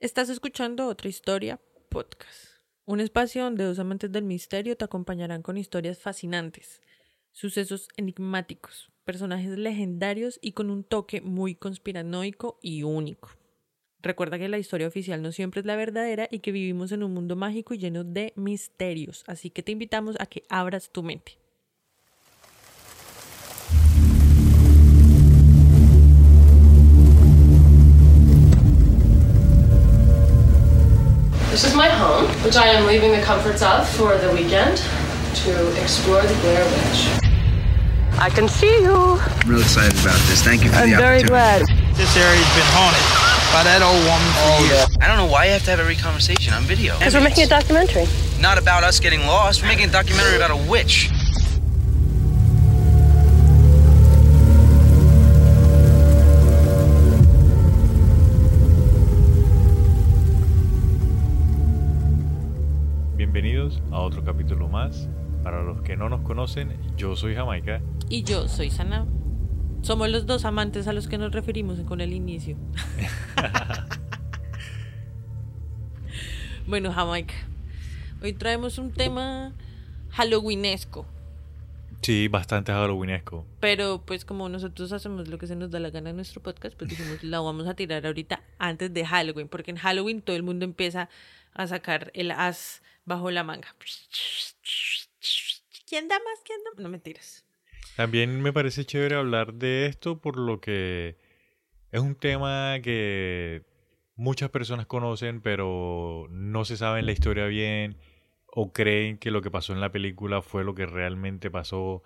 [0.00, 5.58] Estás escuchando otra historia podcast, un espacio donde dos amantes del misterio te acompañarán con
[5.58, 6.80] historias fascinantes,
[7.32, 13.30] sucesos enigmáticos, personajes legendarios y con un toque muy conspiranoico y único.
[14.00, 17.12] Recuerda que la historia oficial no siempre es la verdadera y que vivimos en un
[17.12, 21.38] mundo mágico y lleno de misterios, así que te invitamos a que abras tu mente.
[31.50, 35.82] This is my home, which I am leaving the comforts of for the weekend to
[35.82, 37.08] explore the Blair Witch.
[38.20, 38.92] I can see you.
[38.92, 40.42] I'm real excited about this.
[40.44, 41.62] Thank you for I'm the very glad.
[41.96, 43.00] This area's been haunted
[43.50, 44.98] by that old woman for oh, years.
[45.00, 46.98] I don't know why you have to have every conversation on video.
[46.98, 48.06] Because we're making a documentary.
[48.38, 49.62] Not about us getting lost.
[49.62, 51.08] We're making a documentary about a witch.
[63.68, 65.08] Bienvenidos a otro capítulo más.
[65.42, 67.82] Para los que no nos conocen, yo soy Jamaica.
[68.08, 69.06] Y yo soy Sana.
[69.82, 72.56] Somos los dos amantes a los que nos referimos con el inicio.
[76.66, 77.34] bueno, Jamaica.
[78.22, 79.52] Hoy traemos un tema
[80.12, 81.04] halloweenesco.
[82.00, 83.44] Sí, bastante halloweenesco.
[83.60, 86.74] Pero pues como nosotros hacemos lo que se nos da la gana en nuestro podcast,
[86.76, 90.42] pues dijimos, la vamos a tirar ahorita antes de Halloween, porque en Halloween todo el
[90.42, 91.10] mundo empieza
[91.52, 93.74] a sacar el as bajo la manga.
[95.86, 96.40] ¿Quién da más?
[96.44, 96.82] ¿Quién da?
[96.82, 97.44] No mentiras.
[97.96, 101.18] También me parece chévere hablar de esto por lo que
[101.90, 103.64] es un tema que
[104.14, 107.98] muchas personas conocen, pero no se saben la historia bien
[108.46, 112.02] o creen que lo que pasó en la película fue lo que realmente pasó.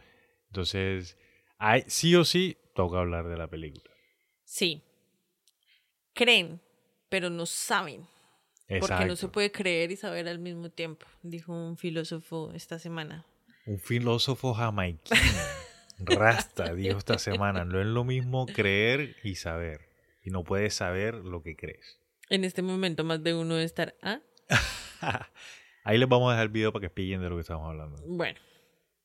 [0.47, 1.19] Entonces,
[1.59, 3.93] hay, sí o sí, toca hablar de la película.
[4.45, 4.83] Sí.
[6.15, 6.61] Creen,
[7.09, 8.07] pero no saben.
[8.81, 9.33] Porque no se Exacto.
[9.33, 13.27] puede creer y saber al mismo tiempo, dijo un filósofo esta semana.
[13.67, 15.21] Un filósofo jamaiquino.
[15.99, 19.89] Rasta dijo esta semana, no es lo mismo creer y saber.
[20.25, 21.99] Y no puedes saber lo que crees.
[22.29, 24.21] En este momento más de uno de estar, ¿ah?
[25.85, 28.01] Ahí les vamos a dejar el video para que pillen de lo que estamos hablando.
[28.07, 28.39] Bueno.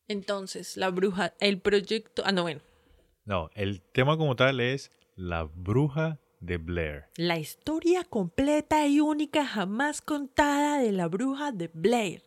[0.08, 2.62] Entonces, la bruja, el proyecto, ah, no, bueno,
[3.26, 7.06] No, el tema como tal es la bruja de Blair.
[7.18, 12.24] la historia completa y única jamás contada de la bruja de Blair.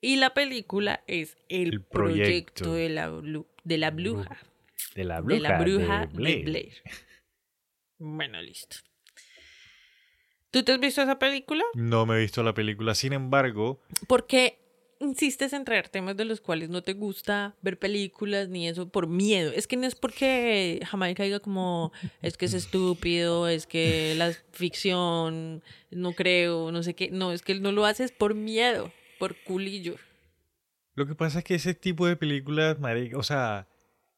[0.00, 2.74] Y la película es el, El proyecto, proyecto.
[2.74, 4.38] de la, de la bruja.
[4.94, 6.44] De la de bruja, la bruja de de Blair.
[6.44, 6.74] Blair.
[7.98, 8.76] Bueno, listo.
[10.50, 11.62] ¿Tú te has visto esa película?
[11.74, 14.58] No me he visto la película, sin embargo, ¿Por qué
[15.00, 19.06] insistes en traer temas de los cuales no te gusta ver películas ni eso por
[19.06, 19.52] miedo?
[19.52, 21.92] Es que no es porque Jamaica diga como
[22.22, 27.10] es que es estúpido, es que la ficción, no creo, no sé qué.
[27.10, 29.96] No, es que no lo hace es por miedo, por culillo.
[30.94, 33.68] Lo que pasa es que ese tipo de películas, marica, o sea,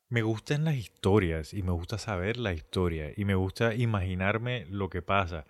[0.09, 4.89] me gustan las historias y me gusta saber la historia y me gusta imaginarme lo
[4.91, 5.47] que pasa.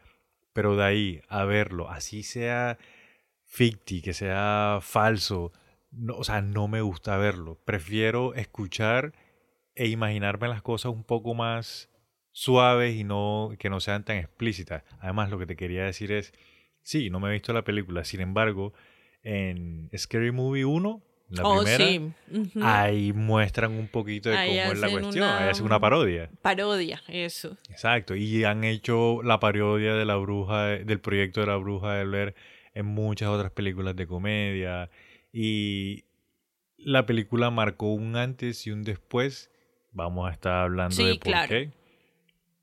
[0.52, 2.78] Pero de ahí a verlo, así sea
[3.50, 5.52] ficti, que sea falso,
[5.90, 7.58] no, o sea, no me gusta verlo.
[7.64, 9.12] Prefiero escuchar
[9.74, 11.90] e imaginarme las cosas un poco más
[12.30, 14.84] suaves y no que no sean tan explícitas.
[15.00, 16.32] Además, lo que te quería decir es,
[16.80, 18.72] sí, no me he visto la película, sin embargo,
[19.24, 22.12] en Scary Movie 1, la oh, primera, sí.
[22.62, 26.30] ahí muestran un poquito de Ahí cómo es la cuestión, ahí una- hacen una parodia.
[26.40, 27.58] Parodia, eso.
[27.68, 32.04] Exacto, y han hecho la parodia de la bruja, del proyecto de la bruja de
[32.04, 32.34] Blair
[32.80, 34.90] en muchas otras películas de comedia.
[35.32, 36.04] Y
[36.76, 39.50] la película marcó un antes y un después.
[39.92, 41.48] Vamos a estar hablando Sí, de por claro.
[41.48, 41.70] qué.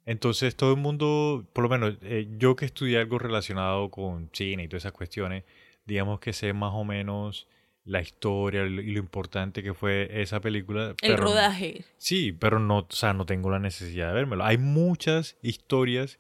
[0.06, 4.64] Entonces todo el mundo, por lo menos eh, yo que estudié algo relacionado con cine
[4.64, 5.44] y todas esas cuestiones,
[5.86, 7.48] digamos que sé más o menos
[7.84, 10.90] la historia y lo importante que fue esa película.
[10.90, 11.84] El pero- rodaje.
[11.98, 14.46] Sí, pero no, o sea, no tengo la necesidad de vérmelo.
[14.46, 16.18] Hay muchas historias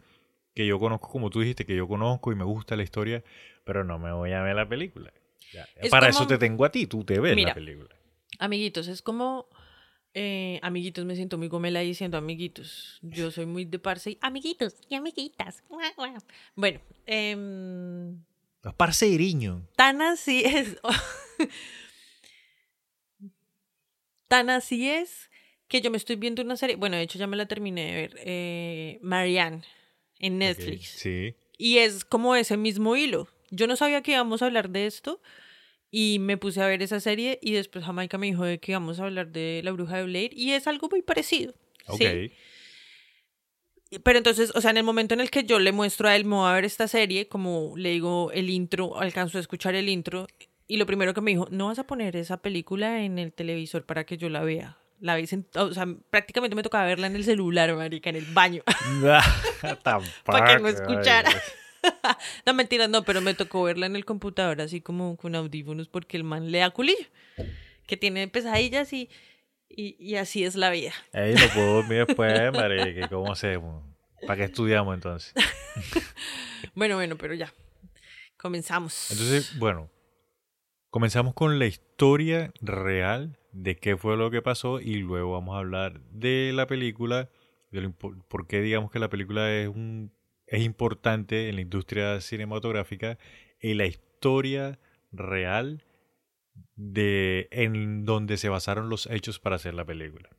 [0.53, 3.23] que yo conozco, como tú dijiste, que yo conozco y me gusta la historia,
[3.67, 5.13] pero no me voy a ver la película.
[5.53, 7.49] Ya, Es Para como- eso te tengo a ti, tú te ves Mira.
[7.49, 7.89] la película.
[8.39, 9.47] Amiguitos, es como.
[10.19, 12.97] eh, amiguitos, me siento muy gomela diciendo amiguitos.
[13.03, 15.63] Yo soy muy de parce y amiguitos y amiguitas.
[16.55, 18.23] Bueno, em,
[18.63, 19.61] Los parceriños.
[19.75, 20.77] tan así es.
[24.27, 25.29] tan así es
[25.67, 26.75] que yo me estoy viendo una serie.
[26.75, 28.15] Bueno, de hecho, ya me la terminé de ver.
[28.23, 29.63] eh, Marianne
[30.19, 30.87] en Netflix.
[30.89, 31.35] Sí.
[31.57, 33.27] Y es como ese mismo hilo.
[33.49, 35.21] Yo no sabía que íbamos a hablar de esto
[35.91, 38.99] y me puse a ver esa serie y después Jamaica me dijo de que íbamos
[38.99, 41.53] a hablar de la bruja de Blair y es algo muy parecido.
[41.87, 41.97] Ok.
[41.97, 42.31] ¿sí?
[44.03, 46.25] Pero entonces, o sea, en el momento en el que yo le muestro a él,
[46.25, 49.87] me voy a ver esta serie, como le digo el intro, alcanzo a escuchar el
[49.87, 50.27] intro,
[50.67, 53.85] y lo primero que me dijo, no vas a poner esa película en el televisor
[53.85, 54.77] para que yo la vea.
[54.99, 58.25] La vi sent- o sea, prácticamente me tocaba verla en el celular, marica, en el
[58.25, 58.61] baño,
[60.25, 61.31] para que no escuchara.
[62.45, 66.17] no, mentiras, no, pero me tocó verla en el computador, así como con audífonos, porque
[66.17, 67.05] el man le da culillo,
[67.85, 69.09] que tiene pesadillas y,
[69.69, 70.93] y, y así es la vida.
[71.13, 73.07] Ahí no puedo dormir después, marica.
[73.07, 73.83] ¿Cómo hacemos?
[74.25, 75.33] ¿Para qué estudiamos entonces?
[76.73, 77.51] Bueno, bueno, pero ya.
[78.37, 79.09] Comenzamos.
[79.11, 79.89] Entonces, bueno,
[80.91, 85.59] comenzamos con la historia real de qué fue lo que pasó y luego vamos a
[85.59, 87.29] hablar de la película,
[87.71, 90.11] de lo por qué digamos que la película es, un,
[90.47, 93.17] es importante en la industria cinematográfica
[93.61, 94.79] y la historia
[95.11, 95.83] real
[96.75, 100.29] de en donde se basaron los hechos para hacer la película.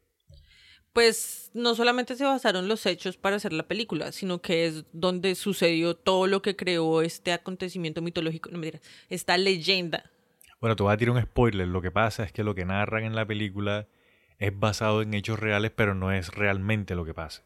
[0.92, 5.34] Pues no solamente se basaron los hechos para hacer la película, sino que es donde
[5.34, 10.10] sucedió todo lo que creó este acontecimiento mitológico, no me dirás, esta leyenda.
[10.60, 11.68] Bueno, te voy a tirar un spoiler.
[11.68, 13.86] Lo que pasa es que lo que narran en la película
[14.38, 17.44] es basado en hechos reales, pero no es realmente lo que pasa.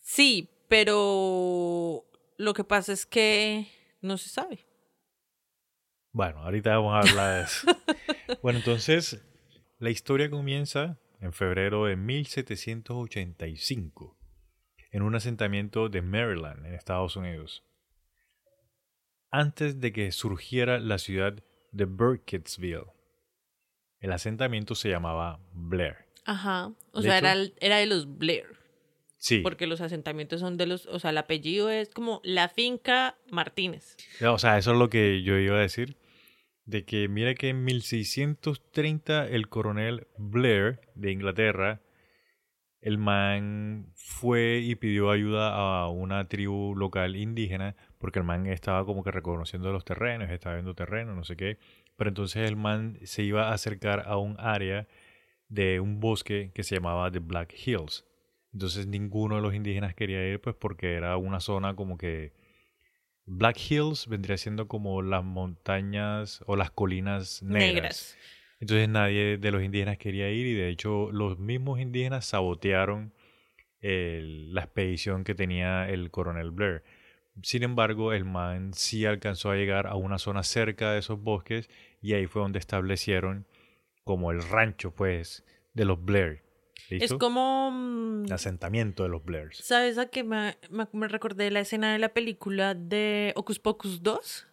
[0.00, 2.04] Sí, pero
[2.36, 3.66] lo que pasa es que
[4.00, 4.66] no se sabe.
[6.12, 7.66] Bueno, ahorita vamos a hablar de eso.
[8.42, 9.20] bueno, entonces,
[9.78, 14.16] la historia comienza en febrero de 1785,
[14.92, 17.64] en un asentamiento de Maryland, en Estados Unidos.
[19.30, 21.34] Antes de que surgiera la ciudad
[21.72, 22.86] de Burkittsville,
[24.00, 25.96] el asentamiento se llamaba Blair.
[26.24, 26.72] Ajá.
[26.92, 28.46] O De sea, hecho- era, era de los Blair,
[29.18, 33.16] Sí, porque los asentamientos son de los, o sea, el apellido es como la finca
[33.30, 33.96] Martínez.
[34.22, 35.96] o sea, eso es lo que yo iba a decir.
[36.64, 41.80] De que mira que en 1630 el coronel Blair de Inglaterra
[42.86, 48.84] el man fue y pidió ayuda a una tribu local indígena porque el man estaba
[48.84, 51.58] como que reconociendo los terrenos, estaba viendo terrenos, no sé qué.
[51.96, 54.86] Pero entonces el man se iba a acercar a un área
[55.48, 58.04] de un bosque que se llamaba The Black Hills.
[58.56, 62.32] Entonces ninguno de los indígenas quería ir pues porque era una zona como que
[63.26, 67.74] Black Hills vendría siendo como las montañas o las colinas negras.
[67.74, 68.18] Negras.
[68.58, 73.12] Entonces nadie de los indígenas quería ir y de hecho los mismos indígenas sabotearon
[73.82, 76.82] el- la expedición que tenía el coronel Blair.
[77.42, 81.68] Sin embargo, el man sí alcanzó a llegar a una zona cerca de esos bosques
[82.00, 83.44] y ahí fue donde establecieron
[84.02, 85.44] como el rancho, pues,
[85.74, 86.45] de los Blair.
[86.90, 87.70] Es como...
[87.72, 89.58] mm, El asentamiento de los Blairs.
[89.58, 94.02] ¿Sabes a qué me, me, me recordé la escena de la película de Ocus Pocus
[94.02, 94.46] 2?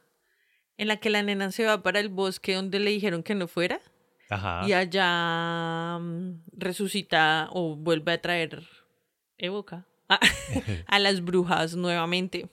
[0.78, 3.48] En la que la nena se va para el bosque donde le dijeron que no
[3.48, 3.80] fuera.
[4.30, 4.68] Ajá.
[4.68, 8.64] Y allá mm, resucita o vuelve a traer,
[9.38, 10.20] evoca, a,
[10.88, 12.50] a las brujas nuevamente.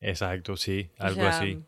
[0.00, 1.62] Exacto, sí, O algo sea, así.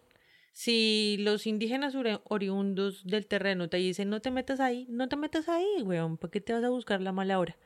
[0.65, 5.17] Si los indígenas ori- oriundos del terreno te dicen no te metas ahí, no te
[5.17, 7.57] metas ahí, weón, ¿por qué te vas a buscar la mala hora?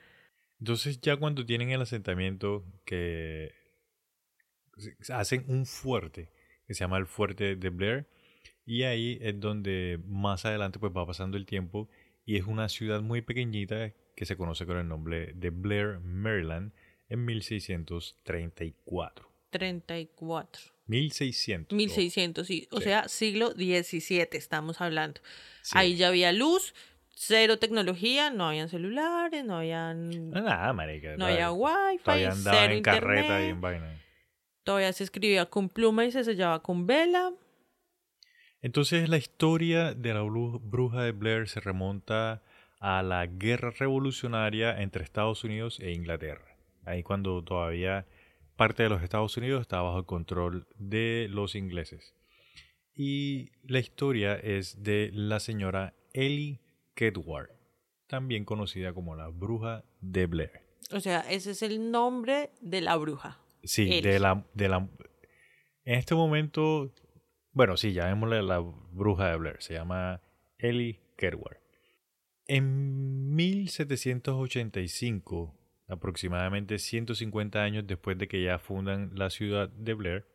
[0.61, 3.53] Entonces ya cuando tienen el asentamiento que
[5.11, 6.33] hacen un fuerte
[6.67, 8.07] que se llama el fuerte de Blair
[8.65, 11.91] y ahí es donde más adelante pues va pasando el tiempo
[12.25, 16.73] y es una ciudad muy pequeñita que se conoce con el nombre de Blair, Maryland
[17.11, 19.29] en 1634.
[19.51, 20.76] 34.
[20.87, 21.73] 1600.
[21.73, 21.77] ojo.
[21.77, 22.69] 1600, sí.
[22.71, 22.85] O Sí.
[22.85, 25.21] sea, siglo XVII estamos hablando.
[25.63, 25.73] Sí.
[25.79, 26.75] Ahí ya había luz,
[27.15, 30.31] cero tecnología, no habían celulares, no habían...
[30.31, 31.17] No, nada, marica.
[31.17, 33.51] No había wifi, Todavía andaba cero en carreta y internet.
[33.51, 34.03] en vaina.
[34.65, 37.33] Todavía se escribía con pluma y se sellaba con vela.
[38.63, 42.43] Entonces la historia de la bru- bruja de Blair se remonta
[42.81, 46.57] a la guerra revolucionaria entre Estados Unidos e Inglaterra.
[46.85, 48.07] Ahí cuando todavía
[48.57, 52.15] parte de los Estados Unidos estaba bajo el control de los ingleses.
[52.95, 56.61] Y la historia es de la señora Ellie
[56.95, 57.51] Kedward,
[58.07, 60.63] también conocida como la bruja de Blair.
[60.93, 63.41] O sea, ese es el nombre de la bruja.
[63.63, 64.03] Sí, Ellie.
[64.03, 64.89] de la, de la...
[65.85, 66.95] En este momento,
[67.53, 69.57] bueno, sí, llamémosle la bruja de Blair.
[69.61, 70.23] Se llama
[70.59, 71.59] Ellie Kedward.
[72.47, 75.56] En 1785,
[75.89, 80.27] aproximadamente 150 años después de que ya fundan la ciudad de Blair,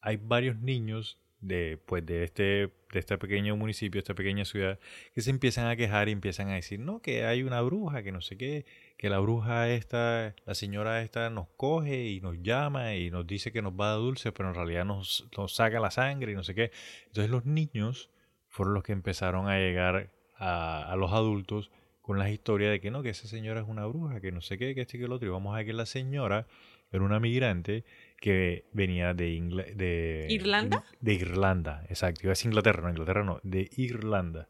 [0.00, 4.78] hay varios niños de, pues, de, este, de este pequeño municipio, esta pequeña ciudad,
[5.14, 8.12] que se empiezan a quejar y empiezan a decir, no, que hay una bruja, que
[8.12, 8.64] no sé qué,
[8.96, 13.52] que la bruja esta, la señora esta nos coge y nos llama y nos dice
[13.52, 16.34] que nos va a dar dulce, pero en realidad nos, nos saca la sangre y
[16.34, 16.70] no sé qué.
[17.06, 18.10] Entonces los niños
[18.48, 21.70] fueron los que empezaron a llegar a los adultos
[22.02, 24.58] con las historias de que no, que esa señora es una bruja, que no sé
[24.58, 25.28] qué, que esto y que lo otro.
[25.28, 26.46] Y vamos a ver que la señora
[26.90, 27.84] era una migrante
[28.20, 30.84] que venía de, ¿Irlanda?
[31.00, 32.20] De Irlanda, exacto.
[32.24, 34.48] Iba a Inglaterra, no, Inglaterra no, de Irlanda.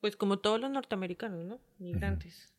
[0.00, 1.60] Pues como todos los norteamericanos, ¿no?
[1.78, 2.54] Migrantes.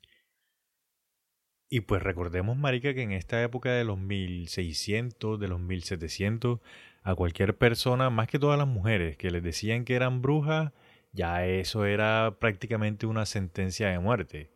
[1.70, 6.60] Y pues recordemos, marica, que en esta época de los 1600, de los 1700,
[7.04, 10.74] a cualquier persona, más que todas las mujeres, que les decían que eran brujas,
[11.12, 14.52] ya eso era prácticamente una sentencia de muerte.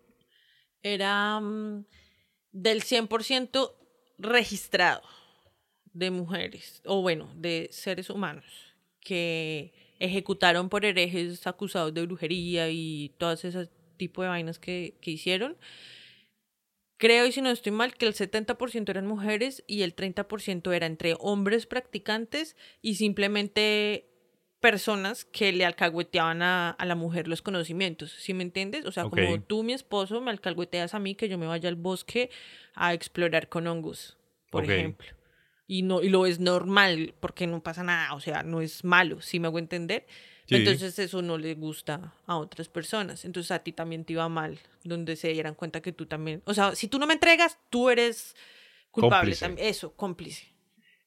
[0.81, 1.85] Era mm,
[2.51, 3.75] del 100%
[4.17, 5.01] registrado
[5.93, 8.45] de mujeres, o bueno, de seres humanos,
[8.99, 15.11] que ejecutaron por herejes acusados de brujería y todas esas tipo de vainas que, que
[15.11, 15.57] hicieron.
[16.97, 20.85] Creo, y si no estoy mal, que el 70% eran mujeres y el 30% era
[20.85, 24.12] entre hombres practicantes y simplemente
[24.63, 28.85] personas que le alcahueteaban a, a la mujer los conocimientos, ¿sí me entiendes?
[28.85, 31.75] O sea, como tú, mi esposo, me alcahueteas a mí que yo me vaya al
[31.75, 32.29] bosque
[32.73, 34.17] a explorar con hongos,
[34.49, 35.09] por ejemplo.
[35.67, 39.19] Y, no, y lo es normal, porque no pasa nada, o sea, no es malo,
[39.19, 40.05] ¿sí me hago entender?
[40.45, 40.55] Sí.
[40.55, 43.25] Entonces eso no le gusta a otras personas.
[43.25, 46.53] Entonces a ti también te iba mal, donde se dieran cuenta que tú también, o
[46.53, 48.33] sea, si tú no me entregas, tú eres
[48.91, 49.45] culpable Cómplice.
[49.45, 49.67] también.
[49.67, 50.52] Eso, cómplice.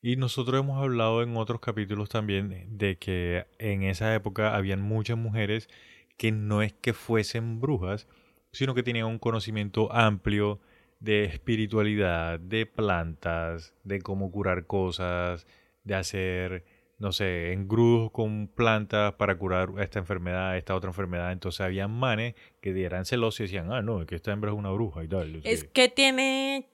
[0.07, 5.19] Y nosotros hemos hablado en otros capítulos también de que en esa época habían muchas
[5.19, 5.69] mujeres
[6.17, 8.07] que no es que fuesen brujas,
[8.53, 10.61] sino que tenían un conocimiento amplio
[11.01, 15.45] de espiritualidad, de plantas, de cómo curar cosas,
[15.83, 16.65] de hacer,
[17.01, 21.33] no sé, engrudos con plantas para curar esta enfermedad, esta otra enfermedad.
[21.33, 24.57] Entonces habían manes que dieran celos y decían, ah, no, es que esta hembra es
[24.57, 25.41] una bruja y tal.
[25.43, 26.69] Es que tiene.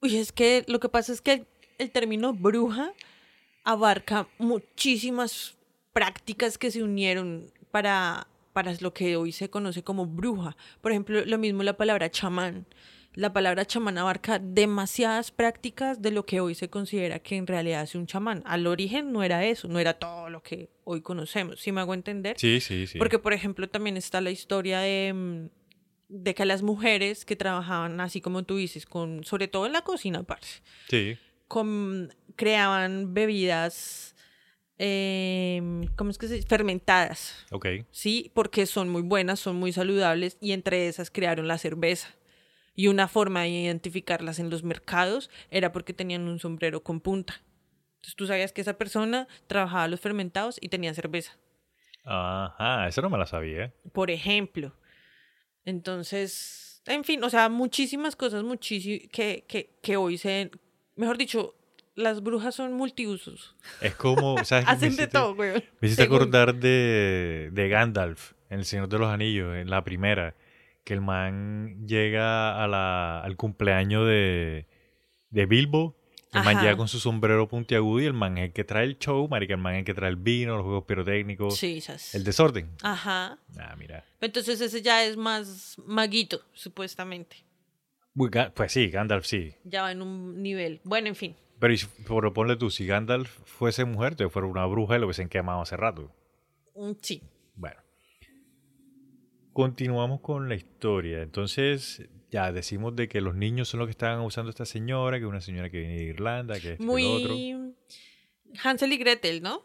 [0.00, 1.44] Uy, es que lo que pasa es que
[1.78, 2.92] el, término bruja
[3.64, 5.56] abarca muchísimas
[5.92, 10.56] prácticas que se unieron para, para lo que hoy se conoce como bruja.
[10.80, 12.66] Por ejemplo, lo mismo la palabra chamán.
[13.14, 17.82] La palabra chamán abarca demasiadas prácticas de lo que hoy se considera que en realidad
[17.82, 18.42] es un chamán.
[18.46, 21.58] Al origen no era eso, no era todo lo que hoy conocemos.
[21.58, 22.38] ¿Sí me hago entender?
[22.38, 22.98] Sí, sí, sí.
[22.98, 25.48] Porque, por ejemplo, también está la historia de, mm,
[26.08, 29.82] de que las mujeres que trabajaban, así como tú dices, con, sobre todo en la
[29.82, 31.18] cocina, parce, Sí.
[32.36, 34.14] Creaban bebidas,
[34.78, 35.60] eh,
[35.96, 36.46] ¿cómo es que se dice?
[36.48, 37.66] Fermentadas, Ok.
[37.90, 38.30] ¿sí?
[38.34, 42.08] Porque son muy buenas, son muy saludables y entre esas crearon la cerveza.
[42.74, 47.42] Y una forma de identificarlas en los mercados era porque tenían un sombrero con punta.
[47.96, 51.36] Entonces tú sabías que esa persona trabajaba los fermentados y tenía cerveza.
[52.04, 53.74] Ajá, eso no me la sabía.
[53.92, 54.72] por ejemplo.
[55.64, 60.50] Entonces, en fin, o sea, muchísimas cosas muchísi- que, que, que hoy se...
[60.98, 61.54] Mejor dicho,
[61.94, 63.56] las brujas son multiusos.
[63.80, 65.52] Es como, ¿sabes Hacen de hiciste- todo, güey.
[65.80, 69.82] Me hiciste Según- acordar de, de Gandalf en El Señor de los Anillos, en la
[69.84, 70.34] primera,
[70.84, 74.66] que el man llega a la, al cumpleaños de,
[75.30, 75.94] de Bilbo,
[76.32, 76.62] el man Ajá.
[76.64, 79.54] llega con su sombrero puntiagudo y el man es el que trae el show, marica,
[79.54, 82.14] el man es el que trae el vino, los juegos pirotécnicos, Sí, esas.
[82.14, 82.68] el desorden.
[82.82, 83.38] Ajá.
[83.58, 84.04] Ah, mira.
[84.20, 87.36] Entonces ese ya es más maguito, supuestamente.
[88.14, 89.54] Uy, Pues sí, Gandalf sí.
[89.64, 90.80] Ya va en un nivel.
[90.84, 91.36] Bueno, en fin.
[91.58, 91.74] Pero
[92.06, 95.60] pero ponle tú, si Gandalf fuese mujer, te fuera una bruja y lo hubiesen quemado
[95.62, 96.12] hace rato.
[96.74, 97.22] Mm, Sí.
[97.54, 97.80] Bueno.
[99.52, 101.22] Continuamos con la historia.
[101.22, 105.18] Entonces, ya decimos de que los niños son los que estaban usando a esta señora,
[105.18, 106.86] que es una señora que viene de Irlanda, que es otro.
[106.86, 107.74] Muy
[108.62, 109.62] Hansel y Gretel, ¿no?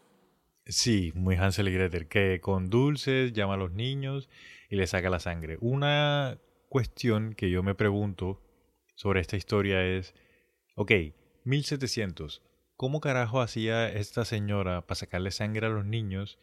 [0.66, 4.28] Sí, muy Hansel y Gretel, que con dulces llama a los niños
[4.70, 5.58] y le saca la sangre.
[5.60, 6.38] Una
[6.78, 8.42] cuestión que yo me pregunto
[8.96, 10.12] sobre esta historia es,
[10.74, 10.90] ok,
[11.44, 12.42] 1700,
[12.76, 16.36] ¿cómo carajo hacía esta señora para sacarle sangre a los niños?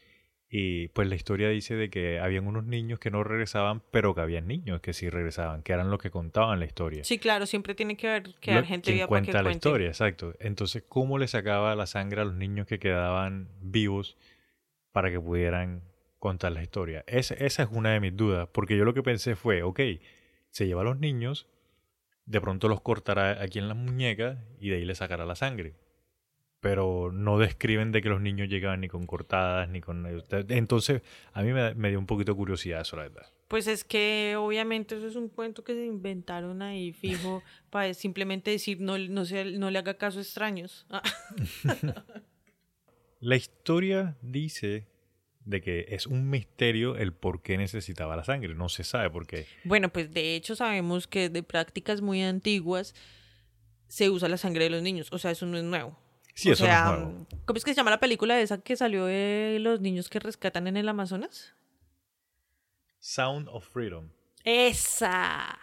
[0.48, 4.22] Y pues la historia dice de que habían unos niños que no regresaban, pero que
[4.22, 7.04] habían niños que sí regresaban, que eran los que contaban la historia.
[7.04, 9.58] Sí, claro, siempre tiene que haber que Lo- gente viva para que cuenta la cuente.
[9.68, 10.34] historia, exacto.
[10.40, 14.16] Entonces, ¿cómo le sacaba la sangre a los niños que quedaban vivos
[14.94, 15.84] para que pudieran
[16.20, 17.04] contar la historia?
[17.06, 19.82] Esa, esa es una de mis dudas, porque yo lo que pensé fue, ok,
[20.52, 21.48] se lleva a los niños,
[22.26, 25.76] de pronto los cortará aquí en la muñeca y de ahí le sacará la sangre.
[26.60, 30.06] Pero no describen de que los niños llegaban ni con cortadas, ni con...
[30.50, 31.02] Entonces,
[31.34, 33.26] a mí me, me dio un poquito de curiosidad eso, la verdad.
[33.48, 38.52] Pues es que obviamente eso es un cuento que se inventaron ahí, fijo, para simplemente
[38.52, 40.86] decir no, no, se, no le haga caso a extraños.
[43.20, 44.88] La historia dice
[45.46, 48.54] de que es un misterio el por qué necesitaba la sangre.
[48.54, 49.48] No se sabe por qué.
[49.64, 52.94] Bueno, pues de hecho sabemos que de prácticas muy antiguas
[53.88, 56.00] se usa la sangre de los niños, o sea, eso no es nuevo.
[56.34, 57.28] Sí, o eso no sea, es nuevo.
[57.46, 60.68] ¿cómo es que se llama la película esa que salió de los niños que rescatan
[60.68, 61.54] en el Amazonas?
[63.00, 64.10] Sound of Freedom.
[64.44, 65.60] Esa.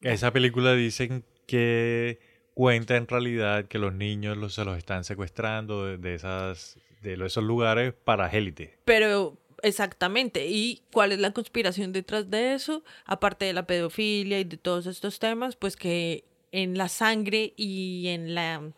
[0.00, 2.20] Esa película dicen que
[2.54, 7.14] cuenta en realidad que los niños los, se los están secuestrando de, de esas de
[7.24, 8.78] esos lugares para élite.
[8.84, 10.46] Pero exactamente.
[10.48, 12.84] ¿Y cuál es la conspiración detrás de eso?
[13.04, 18.08] Aparte de la pedofilia y de todos estos temas, pues que en la sangre y
[18.08, 18.72] en la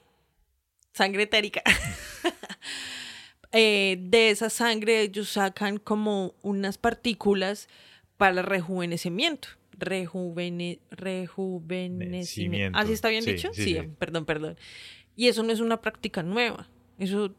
[0.93, 1.62] sangre etérica,
[3.52, 7.69] eh, de esa sangre ellos sacan como unas partículas
[8.17, 9.49] para el rejuvenecimiento.
[9.79, 12.79] Rejuvene, rejuvenecimiento.
[12.79, 13.50] ¿Así está bien Sí, dicho?
[13.52, 13.88] sí, sí, sí.
[13.99, 14.57] perdón, perdón.
[15.17, 16.69] Y eso no es una práctica nueva.
[16.99, 17.35] Eso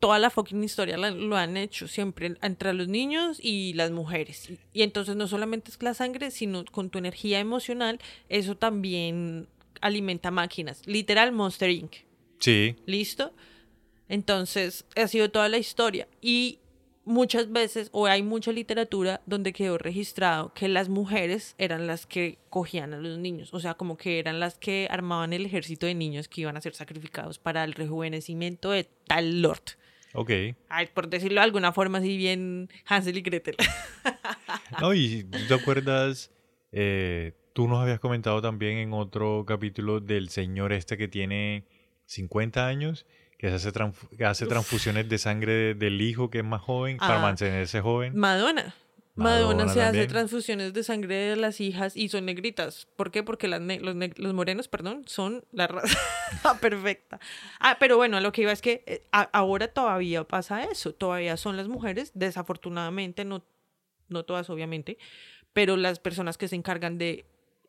[0.00, 4.50] toda la fucking historia la- lo han hecho siempre entre los niños y las mujeres.
[4.50, 7.98] Y, y entonces no solamente es la sangre, sino con tu energía emocional,
[8.28, 9.48] eso también
[9.80, 10.82] alimenta máquinas.
[10.86, 11.92] Literal Monster Inc.
[12.38, 13.32] Sí, ¿Listo?
[14.08, 16.06] Entonces, ha sido toda la historia.
[16.20, 16.60] Y
[17.04, 22.38] muchas veces, o hay mucha literatura donde quedó registrado que las mujeres eran las que
[22.50, 23.52] cogían a los niños.
[23.52, 26.60] O sea, como que eran las que armaban el ejército de niños que iban a
[26.60, 29.62] ser sacrificados para el rejuvenecimiento de tal lord.
[30.16, 30.30] Ok.
[30.68, 33.56] Ay, por decirlo de alguna forma, así bien Hansel y Gretel.
[34.80, 36.30] No, y ¿tú ¿te acuerdas?
[36.72, 41.64] Eh, tú nos habías comentado también en otro capítulo del señor este que tiene
[42.06, 43.06] 50 años,
[43.38, 43.70] que hace,
[44.16, 47.22] que hace transfusiones de sangre de- del hijo que es más joven para Ah.
[47.22, 48.16] mantenerse joven.
[48.16, 48.74] Madonna.
[49.16, 52.86] Madonna, Madonna se hace transfusiones de sangre de las hijas y son negritas.
[52.96, 53.22] ¿Por qué?
[53.22, 55.98] Porque las ne- los, ne- los morenos, perdón, son la raza
[56.60, 57.18] perfecta.
[57.58, 60.92] Ah, pero bueno, a lo que iba es que eh, ahora todavía pasa eso.
[60.94, 63.42] Todavía son las mujeres, desafortunadamente, no,
[64.08, 64.98] no todas obviamente,
[65.52, 67.24] pero las personas que se encargan de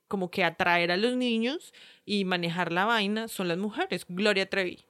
[0.08, 1.74] como que atraer a los niños
[2.06, 4.06] y manejar la vaina son las mujeres.
[4.08, 4.84] Gloria Trevi,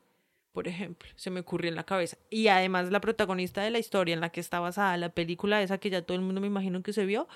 [0.57, 2.17] por ejemplo, se me ocurrió en la cabeza.
[2.31, 5.77] Y además la protagonista de la historia en la que está basada la película esa
[5.77, 7.27] que ya todo el mundo me imagino que se vio,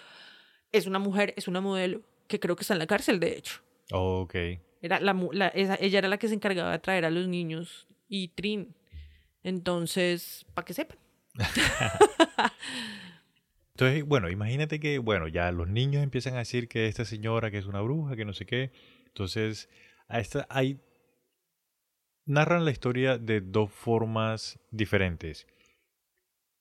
[0.71, 3.61] es una mujer, es una modelo, que creo que está en la cárcel, de hecho.
[3.91, 4.33] Ok.
[4.81, 7.85] Era la, la- esa- ella era la que se encargaba de atraer a los niños
[8.09, 8.73] y Trin.
[9.43, 10.97] Entonces, para que sepan.
[13.75, 17.59] Entonces, bueno, imagínate que, bueno, ya los niños empiezan a decir que esta señora que
[17.59, 18.71] es una bruja, que no sé qué.
[19.07, 19.69] Entonces,
[20.07, 20.79] a esta hay
[22.25, 25.47] narran la historia de dos formas diferentes.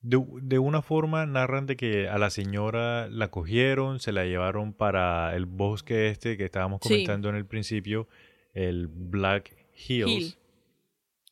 [0.02, 4.72] De, de una forma narran de que a la señora la cogieron, se la llevaron
[4.72, 6.88] para el bosque este que estábamos Sí.
[6.88, 8.08] comentando en el principio,
[8.54, 9.54] el Black
[9.86, 10.08] Hills.
[10.10, 10.34] Hill.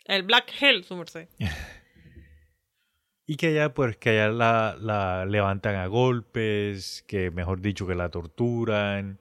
[0.04, 1.28] El Black Hill, su merced.
[3.30, 7.94] Y que allá, pues, que allá la, la levantan a golpes, que mejor dicho, que
[7.94, 9.20] la torturan.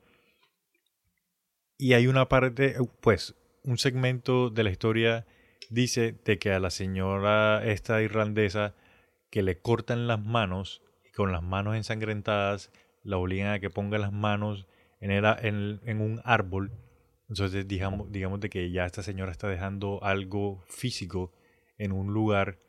[1.77, 3.35] Y hay una parte, pues,
[3.67, 5.25] un segmento de la historia
[5.69, 8.73] dice de que a la señora esta irlandesa
[9.29, 12.71] que le cortan las manos y con las manos ensangrentadas
[13.03, 14.67] la obligan a que ponga las manos
[15.01, 16.71] en, el en un árbol.
[17.27, 21.33] Entonces digamos, digamos de que ya esta señora está dejando algo físico
[21.77, 22.59] en un lugar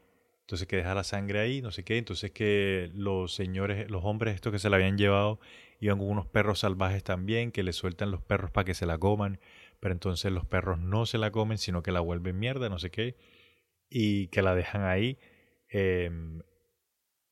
[0.48, 1.98] entonces que deja la sangre ahí, no sé qué.
[1.98, 5.38] Entonces que los señores, los hombres estos que se la habían llevado,
[5.78, 8.96] iban con unos perros salvajes también, que le sueltan los perros para que se la
[8.96, 9.40] coman.
[9.80, 12.90] Pero entonces los perros no se la comen, sino que la vuelven mierda, no sé
[12.90, 13.16] qué.
[13.88, 15.18] Y que la dejan ahí.
[15.68, 16.42] Em,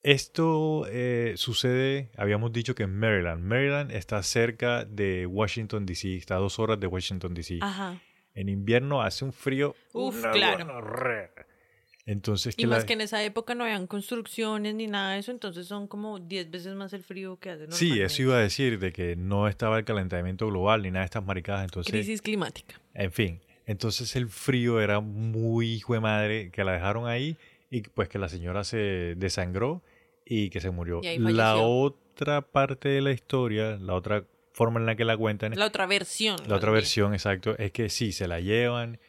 [0.03, 3.43] esto eh, sucede, habíamos dicho que en Maryland.
[3.43, 7.59] Maryland está cerca de Washington, D.C., está a dos horas de Washington, D.C.
[8.35, 9.75] En invierno hace un frío.
[9.93, 10.81] Uf, claro.
[12.09, 15.19] Entonces, Y que más la- que en esa época no habían construcciones ni nada de
[15.19, 18.41] eso, entonces son como 10 veces más el frío que hace Sí, eso iba a
[18.41, 21.65] decir, de que no estaba el calentamiento global ni nada de estas maricadas.
[21.65, 22.81] Entonces, Crisis climática.
[22.95, 27.37] en fin, entonces el frío era muy hijo de madre que la dejaron ahí
[27.71, 29.83] y pues que la señora se desangró
[30.25, 31.01] y que se murió.
[31.03, 35.17] Y ahí La otra parte de la historia, la otra forma en la que la
[35.17, 36.37] cuentan, La otra versión.
[36.47, 36.75] la otra bien.
[36.83, 39.01] versión, exacto, es que sí, se la llevan,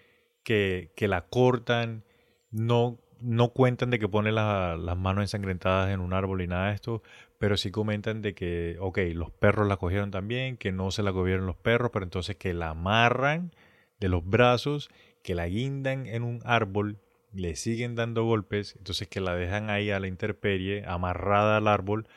[0.44, 2.04] que, que la cortan,
[2.52, 6.70] no, no cuentan de que pone la- las manos ensangrentadas en un árbol y nada
[6.70, 7.02] de esto,
[7.40, 11.12] pero sí comentan de que, ok, los perros la cogieron también, que no se la
[11.14, 13.52] cogieron los perros, pero entonces que la amarran
[14.00, 14.90] de los brazos,
[15.24, 16.98] que la guindan en un árbol,
[17.34, 22.08] le siguen dando golpes, entonces que la dejan ahí a la intemperie, amarrada al árbol,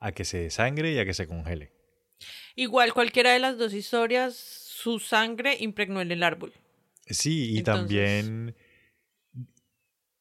[0.00, 1.72] a que se desangre y a que se congele.
[2.54, 6.52] Igual cualquiera de las dos historias, su sangre impregnó en el árbol.
[7.06, 8.54] Sí, y Entonces- también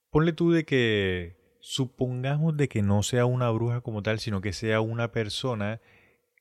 [0.10, 4.54] ponle tú de que supongamos de que no sea una bruja como tal, sino que
[4.54, 5.82] sea una persona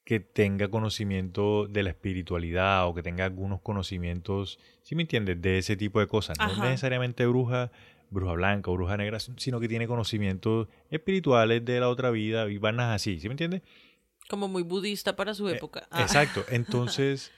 [0.04, 5.42] que tenga conocimiento de la espiritualidad o que tenga algunos conocimientos, ¿sí me entiendes?
[5.42, 6.38] De ese tipo de cosas.
[6.38, 6.64] No Ajá.
[6.64, 7.72] necesariamente bruja,
[8.08, 12.58] bruja blanca o bruja negra, sino que tiene conocimientos espirituales de la otra vida y
[12.58, 13.62] vanas así, ¿sí me entiendes?
[14.28, 15.88] Como muy budista para su época.
[15.90, 16.02] Ah.
[16.02, 16.44] Exacto.
[16.50, 17.32] Entonces,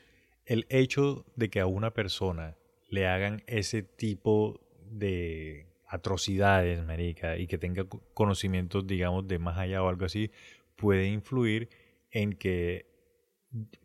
[0.45, 2.59] el hecho de que a una persona
[2.91, 4.61] le hagan ese tipo
[4.91, 10.31] de atrocidades, marica, y que tenga co- conocimientos, digamos, de más allá o algo así,
[10.77, 11.69] puede influir
[12.11, 12.87] en que,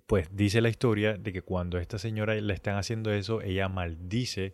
[0.07, 3.69] pues dice la historia de que cuando a esta señora le están haciendo eso, ella
[3.69, 4.53] maldice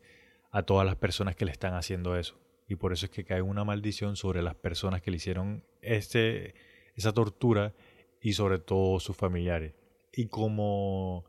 [0.52, 2.40] a todas las personas que le están haciendo eso.
[2.68, 6.54] Y por eso es que cae una maldición sobre las personas que le hicieron este,
[6.96, 7.74] esa tortura
[8.22, 9.74] y sobre todo sus familiares.
[10.14, 11.26] Y como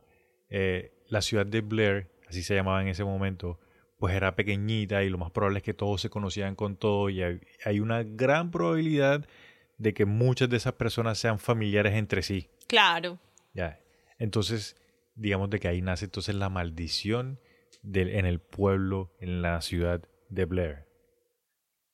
[0.50, 3.58] eh, la ciudad de Blair, así se llamaba en ese momento,
[4.00, 7.22] pues era pequeñita y lo más probable es que todos se conocían con todo y
[7.22, 9.28] hay, una gran probabilidad
[9.76, 12.48] de que muchas de esas personas sean familiares entre sí.
[12.66, 13.18] Claro.
[13.52, 13.78] Ya.
[14.18, 14.76] Entonces,
[15.14, 17.40] digamos de que ahí nace entonces la maldición
[17.82, 20.86] del, en el pueblo, en la ciudad de Blair.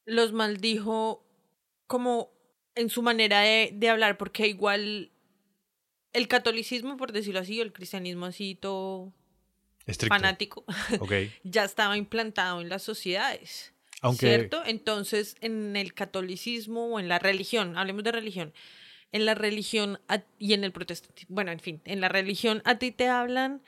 [0.04, 1.26] Los maldijo
[1.88, 2.30] como
[2.76, 5.10] en su manera de, de hablar, porque igual
[6.12, 9.12] el catolicismo, por decirlo así, o el cristianismo así todo
[9.86, 10.14] Estricto.
[10.14, 10.64] fanático,
[11.00, 11.12] Ok.
[11.44, 13.72] ya estaba implantado en las sociedades.
[14.02, 14.62] Aunque- ¿Cierto?
[14.66, 18.52] Entonces, en el catolicismo o en la religión, hablemos de religión,
[19.12, 19.98] en la religión
[20.38, 23.62] y en el protestantismo, bueno, en fin, en la religión a ti te hablan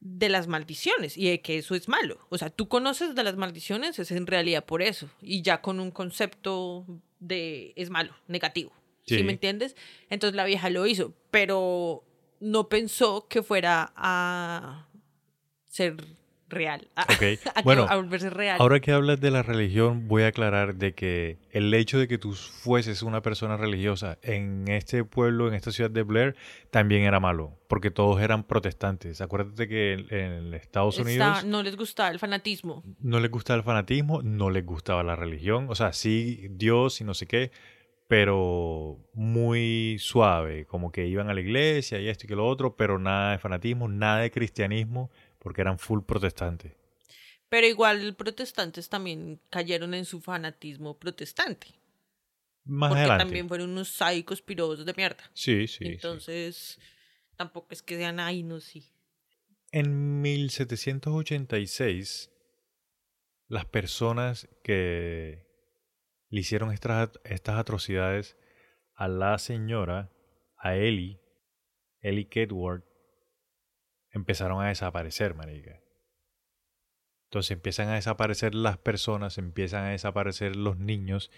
[0.00, 2.26] de las maldiciones y de que eso es malo.
[2.28, 5.80] O sea, tú conoces de las maldiciones, es en realidad por eso, y ya con
[5.80, 6.84] un concepto
[7.20, 8.72] de es malo, negativo.
[9.06, 9.22] ¿Sí, Sí.
[9.24, 9.74] me entiendes?
[10.10, 12.04] Entonces la vieja lo hizo, pero
[12.40, 14.88] no pensó que fuera a
[15.72, 15.96] ser
[16.50, 16.86] real.
[16.96, 18.58] a- Ok, a que- bueno, a volverse real.
[18.60, 22.18] Ahora que hablas de la religión, voy a aclarar de que el hecho de que
[22.18, 26.36] tú fueses una persona religiosa en este pueblo, en esta ciudad de Blair,
[26.70, 29.22] también era malo, porque todos eran protestantes.
[29.22, 32.84] Acuérdate que en, en Estados Está- Unidos no les gustaba el fanatismo.
[33.00, 37.04] no les gustaba el fanatismo, no les gustaba la religión, o sea, sí Dios y
[37.04, 37.50] no sé qué,
[38.08, 42.76] pero muy suave, como que iban a la iglesia y esto y que lo otro,
[42.76, 45.10] pero nada de fanatismo, nada de cristianismo,
[45.42, 46.72] porque eran full protestantes.
[47.48, 51.66] Pero igual protestantes también cayeron en su fanatismo protestante.
[52.64, 53.24] Más porque adelante.
[53.24, 55.28] también fueron unos psicos pirosos de mierda.
[55.34, 55.78] Sí, sí.
[55.78, 55.86] sí.
[55.86, 56.78] Entonces,
[57.36, 58.88] tampoco es que sean ahí, no sí.
[59.72, 62.30] En 1786,
[63.48, 65.44] las personas que
[66.28, 68.36] le hicieron estas, estas atrocidades
[68.94, 70.12] a la señora,
[70.56, 71.20] a Ellie,
[72.00, 72.84] Ellie Kedward,
[74.12, 75.80] empezaron a desaparecer, marica.
[77.30, 81.30] Entonces empiezan a desaparecer las personas, empiezan a desaparecer los niños,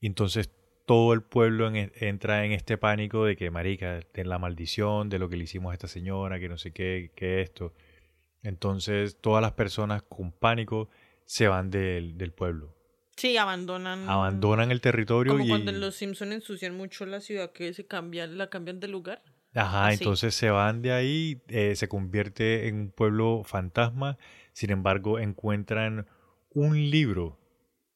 [0.00, 0.50] y entonces
[0.86, 5.18] todo el pueblo en- entra en este pánico de que, marica, de la maldición, de
[5.18, 7.74] lo que le hicimos a esta señora, que no sé qué, que esto.
[8.42, 10.88] Entonces todas las personas con pánico
[11.24, 12.74] se van del, del pueblo.
[13.16, 14.08] Sí, abandonan.
[14.08, 15.48] Abandonan el territorio Como y...
[15.48, 19.22] cuando los Simpson ensucian mucho la ciudad que se cambian, la cambian de lugar.
[19.54, 20.02] Ajá, Así.
[20.04, 24.18] entonces se van de ahí, eh, se convierte en un pueblo fantasma,
[24.52, 26.06] sin embargo encuentran
[26.50, 27.38] un libro,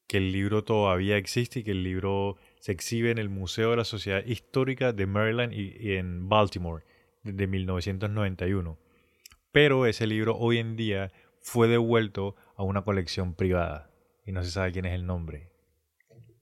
[0.07, 3.77] que el libro todavía existe y que el libro se exhibe en el Museo de
[3.77, 6.83] la Sociedad Histórica de Maryland y, y en Baltimore
[7.23, 8.77] desde 1991.
[9.51, 11.11] Pero ese libro hoy en día
[11.41, 13.89] fue devuelto a una colección privada
[14.25, 15.49] y no se sabe quién es el nombre.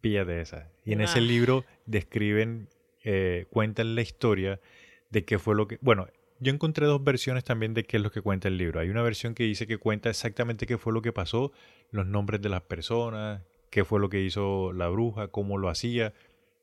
[0.01, 0.71] Píllate esa.
[0.83, 1.21] Y en ese Ah.
[1.21, 2.69] libro describen,
[3.03, 4.59] eh, cuentan la historia
[5.11, 5.77] de qué fue lo que...
[5.81, 6.07] Bueno,
[6.39, 8.79] yo encontré dos versiones también de qué es lo que cuenta el libro.
[8.79, 11.51] Hay una versión que dice que cuenta exactamente qué fue lo que pasó,
[11.91, 16.13] los nombres de las personas, qué fue lo que hizo la bruja, cómo lo hacía.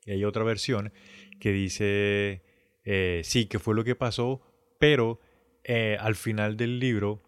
[0.05, 0.91] Y hay otra versión
[1.39, 2.41] que dice,
[2.83, 4.41] eh, sí, qué fue lo que pasó,
[4.79, 5.21] pero
[5.63, 7.21] eh, al final del libro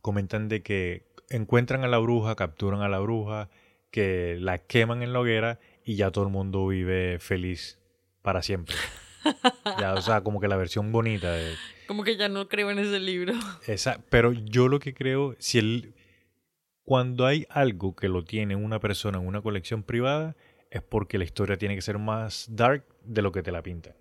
[0.00, 3.48] comentan de que encuentran a la bruja, capturan a la bruja,
[3.90, 7.80] que la queman en la hoguera y ya todo el mundo vive feliz
[8.22, 8.76] para siempre.
[9.80, 11.54] Ya, o sea, como que la versión bonita de
[11.86, 13.32] Como que ya no creo en ese libro.
[13.66, 14.00] esa.
[14.10, 15.94] Pero yo lo que creo, si el,
[16.84, 20.36] cuando hay algo que lo tiene una persona en una colección privada,
[20.70, 23.94] es porque la historia tiene que ser más dark de lo que te la pintan.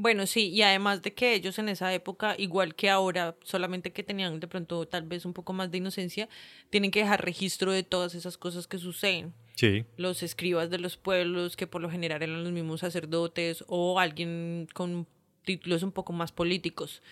[0.00, 4.04] Bueno, sí, y además de que ellos en esa época, igual que ahora, solamente que
[4.04, 6.28] tenían de pronto tal vez un poco más de inocencia,
[6.70, 9.34] tienen que dejar registro de todas esas cosas que suceden.
[9.58, 13.98] Sí, Los escribas de los pueblos, que por lo general eran los mismos sacerdotes o
[13.98, 15.08] alguien con
[15.44, 17.02] títulos un poco más políticos,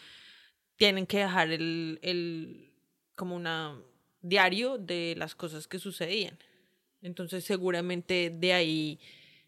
[0.77, 2.73] tienen que dejar el, el
[3.17, 3.77] como una
[4.23, 6.39] diario de las cosas que sucedían.
[7.03, 9.01] Entonces seguramente de ahí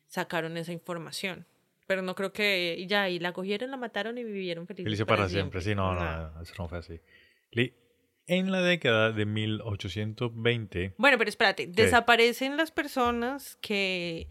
[0.08, 1.46] sacaron esa información.
[1.86, 5.28] Pero no creo que ya, y la cogieron, la mataron y vivieron felices, felices para,
[5.28, 5.60] siempre.
[5.60, 6.00] Sí, no, no,
[6.32, 6.98] no, eso no fue así.
[7.52, 7.72] Li-
[8.28, 14.28] En la década de 1820, Bueno, pero espérate, desaparecen las personas que...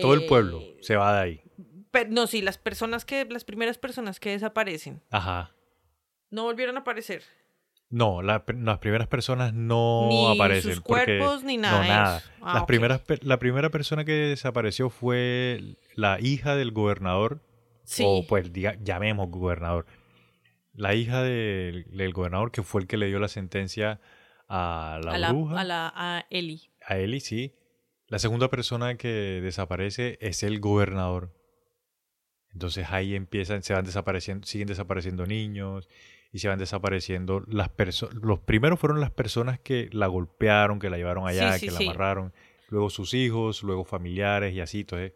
[0.00, 1.42] todo el eh, pueblo se va de ahí.
[1.90, 5.54] Pero, no, sí, las personas que, las primeras personas que desaparecen Ajá.
[6.30, 7.22] no volvieron a aparecer.
[7.90, 10.72] No, la- las primeras personas no Ni aparecen.
[10.74, 12.22] sus porque- cuerpos, ni nada No, nada.
[12.42, 17.40] Ah, las primeras, la primera persona que desapareció fue la hija del gobernador.
[17.84, 18.04] Sí.
[18.06, 19.86] O pues diga, llamemos gobernador.
[20.78, 24.00] La hija del, del gobernador que fue el que le dio la sentencia
[24.48, 26.70] a la a la, a la a Eli.
[26.86, 27.54] A Eli, sí.
[28.06, 31.34] La segunda persona que desaparece es el gobernador.
[32.52, 35.88] Entonces ahí empiezan, se van desapareciendo, siguen desapareciendo niños
[36.32, 38.14] y se van desapareciendo las personas.
[38.14, 41.72] Los primeros fueron las personas que la golpearon, que la llevaron allá, Sí, sí, que
[41.72, 41.84] la sí.
[41.84, 42.32] amarraron.
[42.68, 44.80] Luego sus hijos, luego familiares y así.
[44.80, 45.12] Entonces,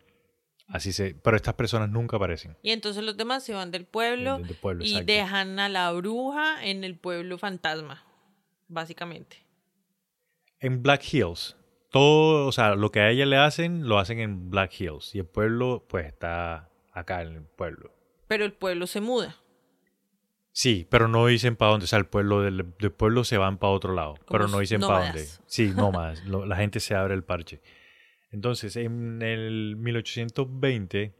[0.68, 1.14] así se.
[1.14, 2.56] Pero estas personas nunca aparecen.
[2.62, 5.12] Y entonces los demás se van del pueblo Del- del pueblo, y exacto.
[5.12, 8.04] dejan a la bruja en el pueblo fantasma,
[8.68, 9.44] básicamente.
[10.60, 11.56] En Black Hills.
[11.90, 15.14] Todo, o sea, lo que a ella le hacen, lo hacen en Black Hills.
[15.14, 17.92] Y el pueblo, pues, está acá en el pueblo.
[18.28, 19.36] Pero el pueblo se muda.
[20.52, 21.84] Sí, pero no dicen para dónde.
[21.84, 24.14] O sea, el pueblo del, del pueblo se van para otro lado.
[24.28, 25.26] Pero no dicen para dónde.
[25.46, 26.24] Sí, no más.
[26.26, 27.60] la gente se abre el parche.
[28.32, 31.12] Entonces, en el 1820,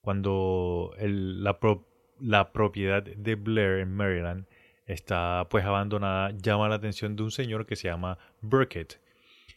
[0.00, 1.86] cuando el- la, pro-
[2.20, 4.46] la propiedad de Blair en Maryland
[4.86, 9.00] está pues abandonada, llama la atención de un señor que se llama Burkett.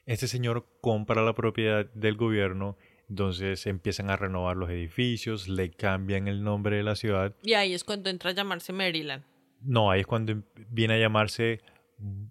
[0.05, 2.75] Este señor compra la propiedad del gobierno,
[3.09, 7.73] entonces empiezan a renovar los edificios, le cambian el nombre de la ciudad Y ahí
[7.73, 9.23] es cuando entra a llamarse Maryland.
[9.61, 11.61] no, ahí es cuando em- viene a llamarse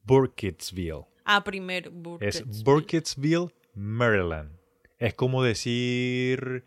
[0.05, 1.07] Burkittsville.
[1.25, 1.91] Ah, primero.
[2.21, 2.65] Es Burkittsville.
[2.65, 4.51] Burkittsville, Maryland.
[5.01, 6.65] Es como decir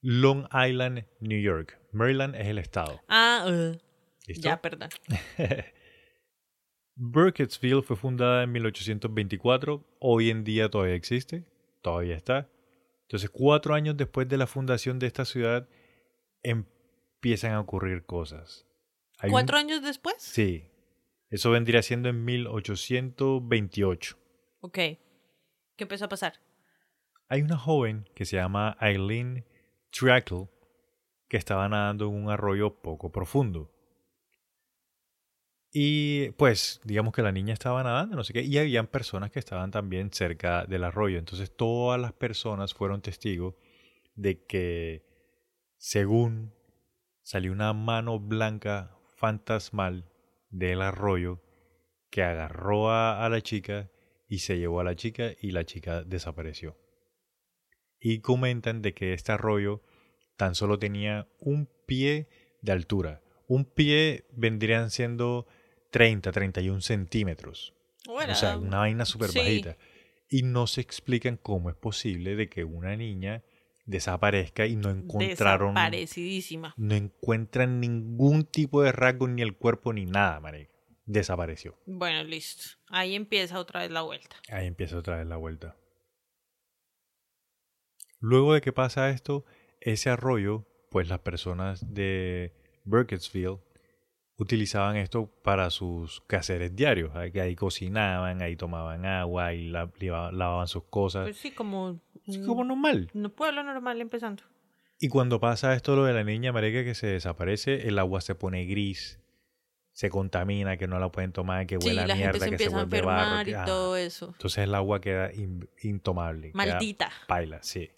[0.00, 1.78] Long Island, New York.
[1.92, 3.02] Maryland es el estado.
[3.08, 3.76] Ah, uh,
[4.28, 4.88] ya, perdón.
[6.96, 9.84] Burkittsville fue fundada en 1824.
[10.00, 11.44] Hoy en día todavía existe.
[11.82, 12.48] Todavía está.
[13.02, 15.68] Entonces, cuatro años después de la fundación de esta ciudad,
[16.42, 18.66] empiezan a ocurrir cosas.
[19.18, 20.14] Hay un- ¿Cuatro años después?
[20.18, 20.66] Sí.
[21.30, 24.16] Eso vendría siendo en 1828.
[24.60, 24.74] Ok.
[24.74, 24.98] ¿Qué
[25.78, 26.34] empezó a pasar?
[27.30, 29.46] Hay una joven que se llama Eileen
[29.92, 30.48] Trackle
[31.28, 33.70] que estaba nadando en un arroyo poco profundo.
[35.72, 39.38] Y pues, digamos que la niña estaba nadando, no sé qué, y habían personas que
[39.38, 41.20] estaban también cerca del arroyo.
[41.20, 43.54] Entonces, todas las personas fueron testigos
[44.16, 45.06] de que,
[45.76, 46.52] según
[47.22, 50.10] salió una mano blanca fantasmal
[50.48, 51.40] del arroyo
[52.10, 53.88] que agarró a, a la chica
[54.26, 56.76] y se llevó a la chica y la chica desapareció.
[58.00, 59.82] Y comentan de que este arroyo
[60.36, 62.28] tan solo tenía un pie
[62.62, 63.20] de altura.
[63.46, 65.46] Un pie vendrían siendo
[65.90, 67.74] 30, 31 centímetros.
[68.06, 69.38] Bueno, o sea, una vaina súper sí.
[69.38, 69.76] bajita.
[70.28, 73.42] Y no se explican cómo es posible de que una niña
[73.84, 76.74] desaparezca y no encontraron Desaparecidísima.
[76.76, 80.72] no encuentran ningún tipo de rasgo ni el cuerpo ni nada, marica.
[81.06, 81.76] Desapareció.
[81.86, 82.78] Bueno, listo.
[82.86, 84.36] Ahí empieza otra vez la vuelta.
[84.48, 85.76] Ahí empieza otra vez la vuelta.
[88.20, 89.44] Luego de que pasa esto,
[89.80, 92.52] ese arroyo, pues las personas de
[92.84, 93.58] Burkittsville
[94.36, 97.14] utilizaban esto para sus quehaceres diarios.
[97.14, 99.90] Ahí, ahí cocinaban, ahí tomaban agua, ahí la-
[100.32, 101.24] lavaban sus cosas.
[101.24, 103.10] Pues sí, como un como normal.
[103.12, 104.42] un pueblo normal empezando.
[104.98, 108.34] Y cuando pasa esto lo de la niña marica que se desaparece, el agua se
[108.34, 109.18] pone gris,
[109.92, 112.50] se contamina, que no la pueden tomar, que Sí, huele a la mierda, gente se
[112.50, 113.44] que se empieza a vuelve barro.
[113.44, 114.26] que- y todo eso.
[114.32, 116.52] Entonces el agua queda in- intomable.
[116.52, 117.10] queda Maldita.
[117.26, 117.90] Paila, sí.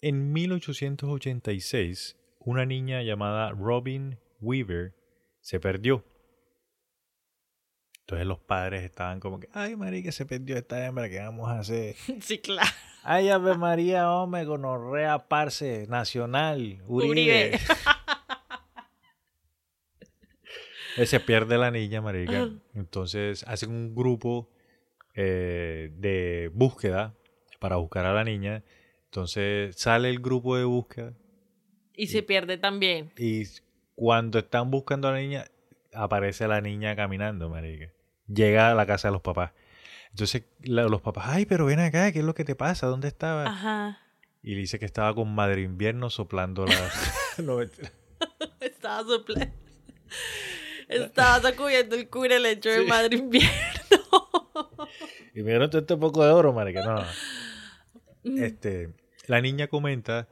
[0.00, 4.94] En 1886, una niña llamada Robin Weaver
[5.40, 6.04] se perdió.
[8.00, 11.58] Entonces los padres estaban como que, ay, marica, se perdió esta hembra, ¿qué vamos a
[11.58, 11.96] hacer?
[12.20, 12.70] Sí, claro.
[13.02, 17.10] Ay, Ave María, hombre, gonorrea, parce, nacional, Uribe.
[17.10, 17.58] Uribe.
[21.06, 22.50] Se pierde la niña, marica.
[22.74, 24.50] Entonces hacen un grupo
[25.14, 27.14] eh, de búsqueda
[27.60, 28.64] para buscar a la niña.
[29.10, 31.12] Entonces sale el grupo de búsqueda
[31.94, 33.12] Y se pierde también.
[33.16, 33.44] y
[33.94, 35.44] cuando están buscando a la niña,
[35.92, 37.90] aparece la niña caminando, marica.
[38.26, 39.52] Llega a la casa de los papás.
[40.10, 42.86] Entonces la- los papás, ay, pero ven acá, ¿qué es lo que te pasa?
[42.86, 43.48] ¿Dónde estabas?
[43.48, 43.98] Ajá.
[44.42, 46.74] Y le dice que estaba con Madre Invierno soplando la...
[47.38, 47.60] No.
[48.60, 49.52] Estaba soplando.
[50.88, 53.48] Estaba sacudiendo el cura el hecho de madre invierno.
[55.34, 56.82] Y me dieron todo este poco de oro, marica.
[56.84, 57.06] No, no.
[58.36, 58.90] Este,
[59.26, 60.28] la niña comenta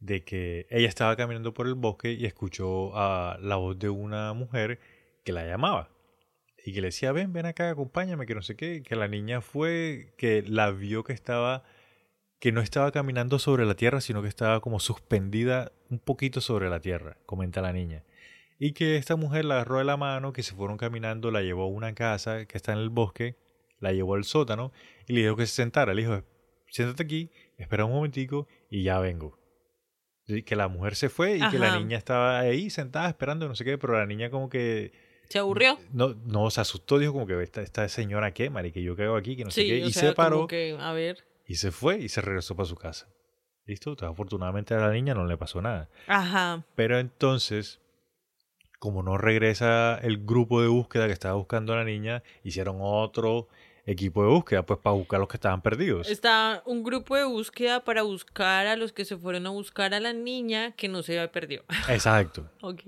[0.00, 4.32] de que ella estaba caminando por el bosque y escuchó a la voz de una
[4.32, 4.78] mujer
[5.24, 5.90] que la llamaba.
[6.64, 8.82] Y que le decía, ven, ven acá, acompáñame, que no sé qué.
[8.82, 11.64] Que la niña fue, que la vio que estaba
[12.44, 16.68] que no estaba caminando sobre la tierra, sino que estaba como suspendida un poquito sobre
[16.68, 18.04] la tierra, comenta la niña.
[18.58, 21.62] Y que esta mujer la agarró de la mano, que se fueron caminando, la llevó
[21.62, 23.36] a una casa que está en el bosque,
[23.80, 24.72] la llevó al sótano
[25.06, 25.94] y le dijo que se sentara.
[25.94, 26.22] Le dijo,
[26.74, 29.38] siéntate aquí, espera un momentico y ya vengo.
[30.26, 33.54] Y que la mujer se fue y que la niña estaba ahí sentada esperando, no
[33.54, 34.90] sé qué, pero la niña como que
[35.28, 35.78] ¿Se aburrió?
[35.92, 39.14] no, no se asustó, dijo como que esta, esta señora qué, Mari, que yo cago
[39.16, 41.24] aquí, que no sé Sí, qué, o y sea, se paró como que, a ver.
[41.46, 43.06] y se fue y se regresó para su casa.
[43.66, 43.90] ¿Listo?
[43.90, 45.88] Entonces, afortunadamente a la niña no le pasó nada.
[46.08, 46.64] Ajá.
[46.74, 47.80] Pero entonces,
[48.78, 53.48] como no regresa el grupo de búsqueda que estaba buscando a la niña, hicieron otro
[53.86, 56.08] equipo de búsqueda, pues para buscar a los que estaban perdidos.
[56.08, 60.00] Está un grupo de búsqueda para buscar a los que se fueron a buscar a
[60.00, 61.64] la niña que no se perdió.
[61.88, 62.50] Exacto.
[62.62, 62.82] ok.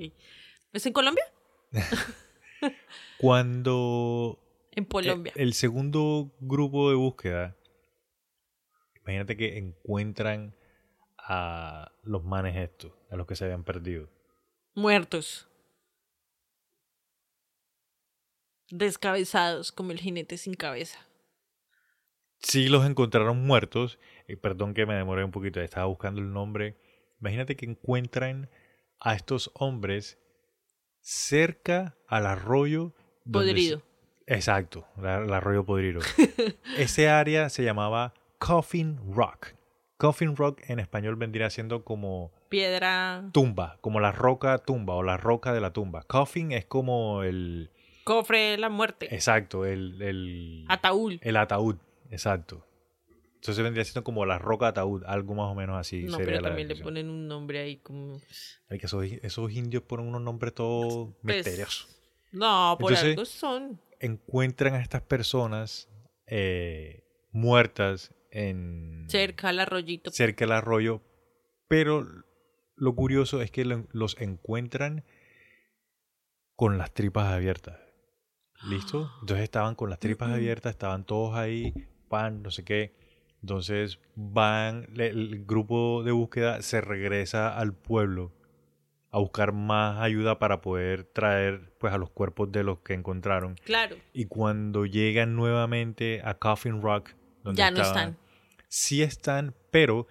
[0.72, 1.24] ¿Es en Colombia?
[3.18, 4.38] Cuando
[4.72, 5.32] En Colombia.
[5.36, 7.56] el segundo grupo de búsqueda,
[9.02, 10.54] imagínate que encuentran
[11.18, 14.08] a los manes estos, a los que se habían perdido.
[14.74, 15.48] Muertos.
[18.70, 20.98] Descabezados como el jinete sin cabeza.
[22.40, 23.98] Sí los encontraron muertos.
[24.28, 26.76] eh, perdón que me demoré un poquito, estaba buscando el nombre.
[27.20, 28.50] Imagínate que encuentran
[29.00, 30.18] a estos hombres
[31.00, 32.94] cerca al arroyo.
[33.24, 33.82] se- Podrido.
[34.26, 36.00] Exacto, el arroyo podrido.
[36.76, 39.54] Ese área se llamaba Coffin Rock.
[39.98, 43.30] Coffin Rock en español vendría siendo como Piedra.
[43.32, 46.02] tumba, como la roca tumba o la roca de la tumba.
[46.02, 47.70] Coffin es como el...
[48.06, 49.12] Cofre de la muerte.
[49.14, 50.00] Exacto, el...
[50.00, 51.14] el Ataúd.
[51.20, 51.76] el ataúd,
[52.10, 52.64] exacto.
[53.34, 56.04] Entonces vendría siendo como la roca ataúd, algo más o menos así.
[56.04, 58.20] No, sería pero la también le ponen un nombre ahí como...
[58.70, 61.88] Ay, que esos, esos indios ponen unos nombres todos Pues, misteriosos.
[62.32, 63.80] No, por Entonces- algo son.
[63.98, 65.88] Encuentran a estas personas
[66.28, 70.10] eh, muertas en Cerca al arroyito.
[70.12, 71.02] cerca del arroyo,
[71.68, 72.06] pero
[72.76, 75.04] lo curioso es que lo- los encuentran
[76.56, 77.78] con las tripas abiertas.
[78.64, 79.10] ¿Listo?
[79.20, 81.72] Entonces estaban con las tripas abiertas, estaban todos ahí,
[82.08, 82.94] pan, no sé qué.
[83.42, 88.32] Entonces van, el grupo de búsqueda se regresa al pueblo
[89.10, 93.54] a buscar más ayuda para poder traer pues a los cuerpos de los que encontraron.
[93.64, 93.96] Claro.
[94.12, 97.10] Y cuando llegan nuevamente a Coffin Rock,
[97.44, 98.16] donde Ya no están.
[98.68, 100.06] sí están, pero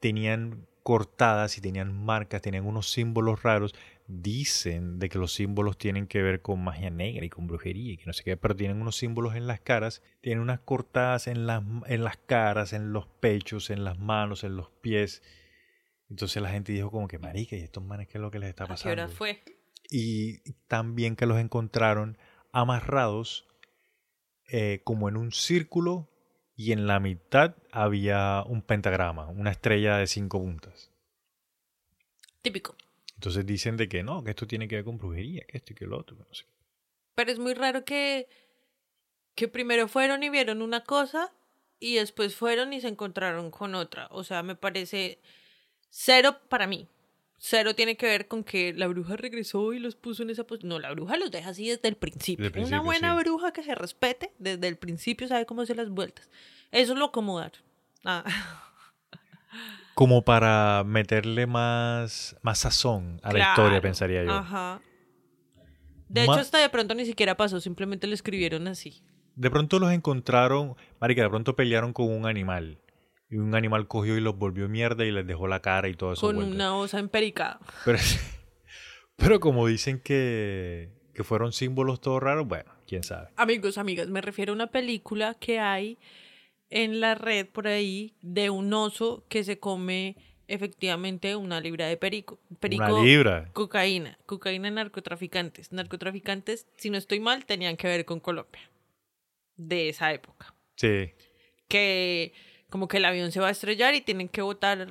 [0.00, 3.74] tenían cortadas y tenían marcas, tenían unos símbolos raros.
[4.12, 7.96] Dicen de que los símbolos tienen que ver con magia negra y con brujería y
[7.96, 11.46] que no sé qué, pero tienen unos símbolos en las caras, tienen unas cortadas en
[11.46, 15.22] las, en las caras, en los pechos, en las manos, en los pies.
[16.08, 18.48] Entonces la gente dijo como que, marica, ¿y estos manes qué es lo que les
[18.48, 18.92] está ¿A qué pasando?
[19.04, 19.42] hora fue?
[19.92, 22.16] y también que los encontraron
[22.52, 23.46] amarrados
[24.48, 26.08] eh, como en un círculo
[26.56, 30.90] y en la mitad había un pentagrama, una estrella de cinco puntas.
[32.42, 32.74] Típico.
[33.20, 35.76] Entonces dicen de que no, que esto tiene que ver con brujería, que esto y
[35.76, 36.16] que lo otro.
[36.16, 36.46] no sé.
[37.14, 38.26] Pero es muy raro que,
[39.34, 41.30] que primero fueron y vieron una cosa
[41.78, 44.08] y después fueron y se encontraron con otra.
[44.10, 45.18] O sea, me parece
[45.90, 46.88] cero para mí.
[47.36, 50.70] Cero tiene que ver con que la bruja regresó y los puso en esa posición.
[50.70, 52.46] No, la bruja los deja así desde el principio.
[52.46, 53.22] Desde el Una buena sí.
[53.22, 56.30] bruja que se respete desde el principio sabe cómo hacer las vueltas.
[56.72, 57.60] Eso lo acomodaron.
[58.02, 58.24] Ah.
[59.94, 64.30] Como para meterle más, más sazón a la historia, pensaría yo.
[64.32, 64.80] Ajá.
[66.08, 69.02] De Ma- hecho, hasta de pronto ni siquiera pasó, simplemente lo escribieron así.
[69.36, 72.80] De pronto los encontraron, marica, de pronto pelearon con un animal.
[73.28, 76.14] Y un animal cogió y los volvió mierda y les dejó la cara y todo
[76.14, 76.22] eso.
[76.26, 77.60] Con una osa empericada.
[77.84, 77.98] Pero,
[79.16, 83.28] pero como dicen que, que fueron símbolos todos raros, bueno, quién sabe.
[83.36, 85.98] Amigos, amigas, me refiero a una película que hay
[86.70, 90.16] en la red por ahí de un oso que se come
[90.48, 92.40] efectivamente una libra de perico.
[92.58, 93.50] Perico, Una libra.
[93.52, 94.18] Cocaína.
[94.26, 95.72] Cocaína narcotraficantes.
[95.72, 98.60] Narcotraficantes, si no estoy mal, tenían que ver con Colombia.
[99.56, 100.54] De esa época.
[100.76, 101.10] Sí.
[101.68, 102.32] Que
[102.68, 104.86] como que el avión se va a estrellar y tienen que botar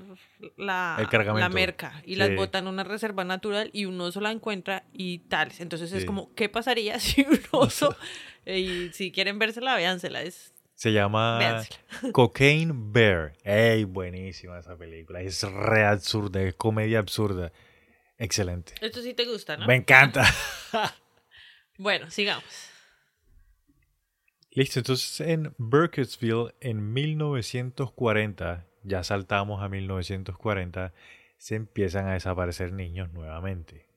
[0.58, 2.02] la, la merca.
[2.06, 2.36] Y las Sí.
[2.36, 5.62] botan a una reserva natural y un oso la encuentra y tales.
[5.62, 6.06] Entonces es Sí.
[6.06, 7.96] como, ¿qué pasaría si un oso...
[8.46, 10.22] y si quieren vérsela, véansela.
[10.22, 11.78] Es Se llama Véansela.
[12.14, 13.34] Cocaine Bear.
[13.44, 13.84] ¡Ey!
[13.84, 15.20] Buenísima esa película.
[15.20, 17.52] Es re absurda, es comedia absurda.
[18.18, 18.76] Excelente.
[18.80, 19.68] Esto sí te gusta, ¿no?
[19.68, 20.24] Me encanta.
[21.78, 22.44] Bueno, sigamos.
[24.52, 30.94] Listo, entonces en Burkittsville en 1940, ya saltamos a 1940,
[31.38, 33.89] se empiezan a desaparecer niños nuevamente.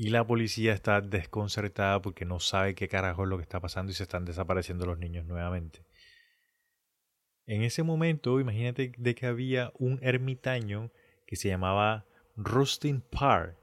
[0.00, 3.90] Y la policía está desconcertada porque no sabe qué carajo es lo que está pasando
[3.90, 5.84] y se están desapareciendo los niños nuevamente.
[7.46, 10.92] En ese momento, imagínate de que había un ermitaño
[11.26, 13.56] que se llamaba Rustin Parr.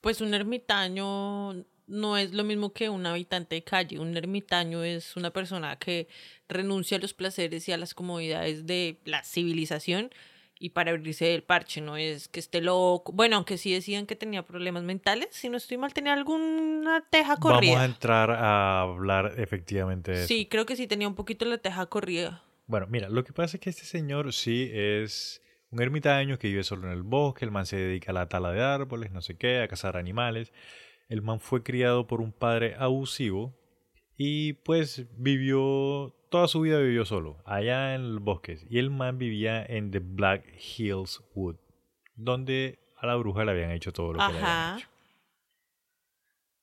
[0.00, 1.52] Pues un ermitaño
[1.88, 3.98] no es lo mismo que un habitante de calle.
[3.98, 6.08] Un ermitaño es una persona que
[6.48, 10.10] renuncia a los placeres y a las comodidades de la civilización
[10.64, 13.12] y para abrirse del parche, no es que esté loco.
[13.12, 17.36] Bueno, aunque sí decían que tenía problemas mentales, si no estoy mal, tenía alguna teja
[17.36, 17.72] corrida.
[17.72, 20.28] Vamos a entrar a hablar efectivamente de eso.
[20.28, 22.42] Sí, creo que sí tenía un poquito la teja corrida.
[22.66, 26.64] Bueno, mira, lo que pasa es que este señor sí es un ermitaño que vive
[26.64, 29.36] solo en el bosque, el man se dedica a la tala de árboles, no sé
[29.36, 30.50] qué, a cazar animales.
[31.10, 33.52] El man fue criado por un padre abusivo
[34.16, 38.58] y pues vivió, toda su vida vivió solo, allá en el bosque.
[38.68, 40.44] Y el man vivía en The Black
[40.76, 41.54] Hills Wood,
[42.16, 44.76] donde a la bruja le habían hecho todo lo que le habían Ajá.
[44.78, 44.88] hecho.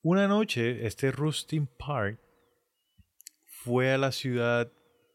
[0.02, 2.20] Una noche, este Rustin Park
[3.46, 4.70] fue a la ciudad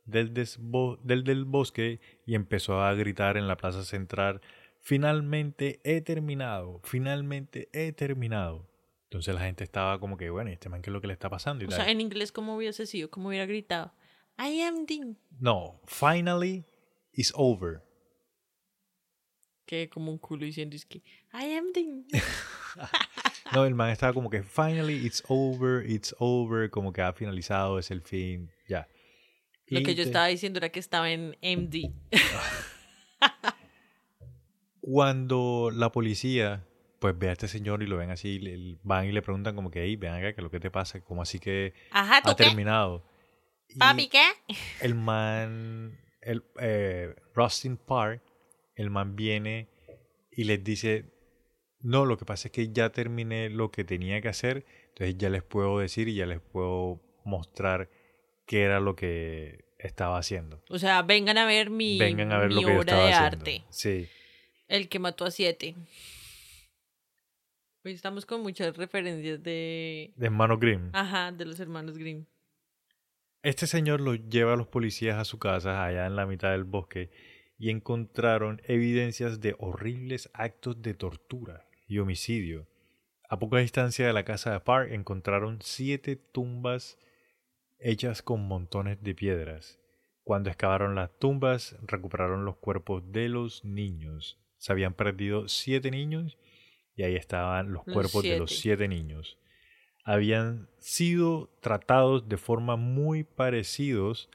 [0.05, 4.41] del, del, del bosque y empezó a gritar en la plaza central,
[4.81, 8.67] finalmente he terminado, finalmente he terminado.
[9.03, 11.13] Entonces la gente estaba como que, bueno, ¿y este man qué es lo que le
[11.13, 11.63] está pasando?
[11.63, 11.81] Y O tal.
[11.81, 13.11] sea, en inglés, ¿cómo hubiese sido?
[13.11, 13.93] ¿Cómo hubiera gritado?
[14.39, 15.15] I am the...
[15.39, 16.65] No, finally
[17.13, 17.81] it's over.
[19.65, 20.99] Que como un culo diciendo es que
[21.33, 21.83] I am the...
[23.53, 27.79] No, el man estaba como que finally it's over, it's over, como que ha finalizado,
[27.79, 28.88] es el fin, ya.
[29.67, 31.91] Lo que yo te- estaba diciendo era que estaba en MD.
[34.81, 36.65] Cuando la policía
[36.99, 39.83] pues ve a este señor y lo ven así, van y le preguntan como que,
[39.83, 40.99] hey, ven acá, ¿qué es lo que te pasa?
[41.01, 43.05] ¿Cómo así que Ajá, ¿tú ha terminado?
[43.80, 44.23] Papi, ¿qué?
[44.82, 48.21] el man, el eh, Rustin Park,
[48.75, 49.69] el man viene
[50.32, 51.05] y les dice,
[51.80, 55.30] no, lo que pasa es que ya terminé lo que tenía que hacer, entonces ya
[55.30, 57.89] les puedo decir y ya les puedo mostrar
[58.45, 60.63] qué era lo que estaba haciendo.
[60.69, 63.13] O sea, vengan a ver mi, Vengan a ver mi lo que obra estaba de
[63.13, 63.38] haciendo.
[63.38, 63.63] arte.
[63.69, 64.07] Sí.
[64.67, 65.75] El que mató a siete.
[67.86, 70.11] Hoy estamos con muchas referencias de...
[70.15, 70.89] De hermano Grimm.
[70.93, 72.25] Ajá, de los hermanos Grimm.
[73.47, 76.65] Este señor lo lleva a los policías a su casa allá en la mitad del
[76.65, 77.11] bosque
[77.57, 82.67] y encontraron evidencias de horribles actos de tortura y homicidio.
[83.29, 86.99] A poca distancia de la casa de Park encontraron siete tumbas
[87.79, 89.79] hechas con montones de piedras.
[90.23, 94.41] Cuando excavaron las tumbas, recuperaron los cuerpos de los niños.
[94.57, 96.37] Se habían perdido siete niños
[96.97, 99.37] y ahí estaban los Los cuerpos de los siete niños.
[100.07, 104.29] Habían sido tratados de forma muy parecidos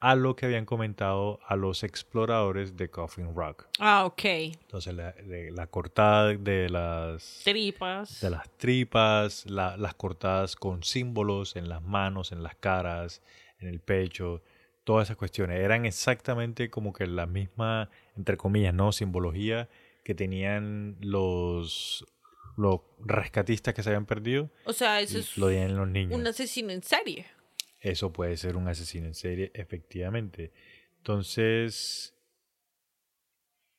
[0.00, 3.66] a lo que habían comentado a los exploradores de Coffin Rock.
[3.78, 4.24] Ah, ok.
[4.24, 8.18] Entonces, la, de- la cortada de las Tripas.
[8.22, 13.20] de las tripas, la- las cortadas con símbolos en las manos, en las caras,
[13.58, 14.40] en el pecho,
[14.84, 15.60] todas esas cuestiones.
[15.60, 18.92] Eran exactamente como que la misma, entre comillas, ¿no?
[18.92, 19.68] Simbología
[20.02, 22.06] que tenían los,
[22.56, 24.50] los rescatistas que se habían perdido.
[24.64, 26.18] O sea, eso es lo tenían los niños.
[26.18, 27.26] un asesino en serie.
[27.80, 30.52] Eso puede ser un asesino en serie, efectivamente.
[30.98, 32.14] Entonces,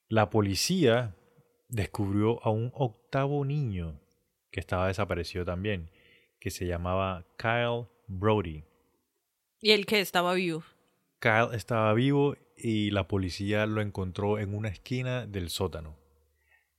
[0.08, 1.16] la policía
[1.70, 4.00] descubrió a un octavo niño
[4.52, 5.92] que estaba desaparecido también,
[6.40, 8.66] que se llamaba Kyle Brody.
[9.62, 10.64] Y el que estaba vivo.
[11.20, 16.01] Kyle estaba vivo y la policía lo encontró en una esquina del sótano.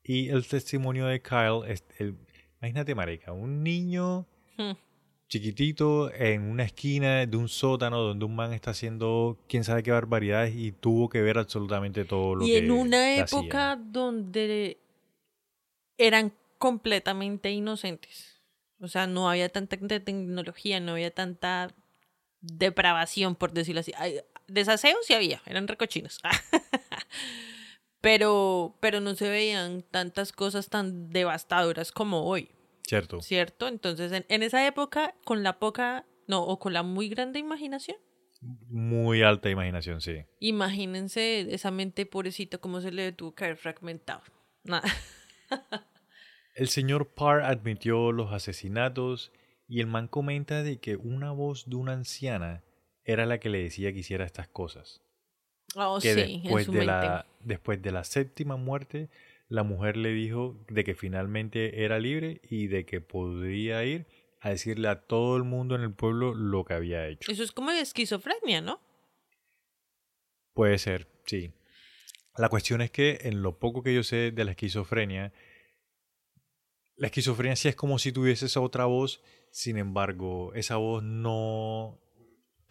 [0.04, 2.16] Y el testimonio de Kyle es el,
[2.60, 4.26] imagínate, marica, un niño
[4.56, 4.72] Hmm.
[5.28, 9.90] chiquitito en una esquina de un sótano donde un man está haciendo quién sabe qué
[9.90, 13.44] barbaridades y tuvo que ver absolutamente todo lo Y que en una hacían.
[13.44, 14.78] época donde
[15.98, 18.40] eran completamente inocentes.
[18.80, 21.74] O sea, no había tanta te- tecnología, no había tanta
[22.40, 23.92] depravación, por decirlo así.
[23.96, 26.20] Ay, Desaseos sí había, eran recochinos.
[28.02, 32.50] pero, pero no se veían tantas cosas tan devastadoras como hoy,
[32.86, 33.68] cierto ¿cierto?
[33.68, 37.96] Entonces, en, en esa época, con la poca, no, o con la muy grande imaginación,
[38.68, 44.22] muy alta imaginación sí Imagínense esa mente pobrecita como se le tuvo que haber fragmentado.
[44.64, 44.82] Nada.
[46.56, 49.32] el señor Parr admitió los asesinatos
[49.68, 52.64] y el man comenta de que una voz de una anciana
[53.04, 55.02] era la que le decía que hiciera estas cosas
[55.74, 56.92] Oh, que sí, en después su de mente.
[56.92, 59.08] la después de la séptima muerte
[59.52, 64.06] la mujer le dijo de que finalmente era libre y de que podría ir
[64.40, 67.30] a decirle a todo el mundo en el pueblo lo que había hecho.
[67.30, 68.80] Eso es como esquizofrenia, ¿no?
[70.54, 71.52] Puede ser, sí.
[72.36, 75.34] La cuestión es que en lo poco que yo sé de la esquizofrenia,
[76.96, 82.00] la esquizofrenia sí es como si tuvieses otra voz, sin embargo, esa voz no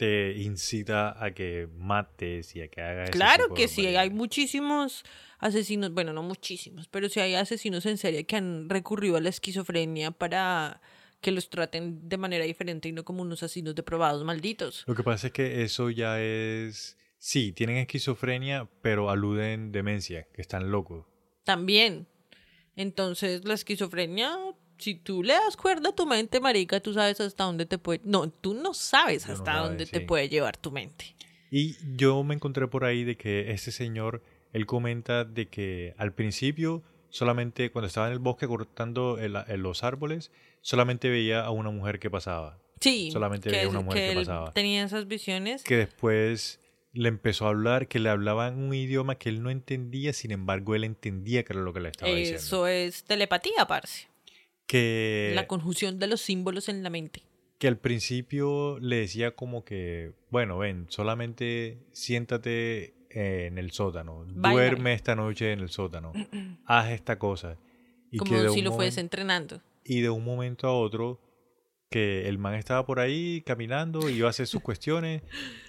[0.01, 5.03] te incita a que mates y a que hagas Claro que sí, hay muchísimos
[5.37, 9.29] asesinos, bueno, no muchísimos, pero sí hay asesinos en serie que han recurrido a la
[9.29, 10.81] esquizofrenia para
[11.21, 14.85] que los traten de manera diferente y no como unos asesinos deprobados malditos.
[14.87, 16.97] Lo que pasa es que eso ya es...
[17.19, 21.05] Sí, tienen esquizofrenia, pero aluden demencia, que están locos.
[21.43, 22.07] También.
[22.75, 24.35] Entonces, la esquizofrenia,
[24.81, 28.01] si tú le das cuerda a tu mente, marica, tú sabes hasta dónde te puede...
[28.03, 31.15] No, tú no sabes hasta dónde te puede llevar tu mente.
[31.49, 34.21] Y yo me encontré por ahí de que este señor,
[34.53, 39.61] él comenta de que al principio, solamente cuando estaba en el bosque cortando el- el-
[39.61, 42.57] los árboles, solamente veía a una mujer que pasaba.
[42.79, 43.11] Sí.
[43.11, 44.51] Solamente veía es- una mujer que él pasaba.
[44.53, 45.63] Tenía esas visiones.
[45.63, 46.59] Que después
[46.93, 50.75] le empezó a hablar, que le hablaban un idioma que él no entendía, sin embargo
[50.75, 52.37] él entendía que era lo que le estaba diciendo.
[52.41, 54.07] Eso es telepatía, parce.
[54.67, 57.23] Que, La conjunción de los símbolos en la mente.
[57.57, 64.25] que al principio le decía como que, bueno, ven, solamente siéntate eh, en el sótano,
[64.25, 66.11] duerme esta noche en el sótano,
[66.65, 67.57] haz esta cosa.
[68.09, 69.61] Y como que si lo fuese entrenando.
[69.83, 71.19] Y de un momento a otro,
[71.91, 75.21] que el man estaba por ahí caminando, iba a hacer sus cuestiones,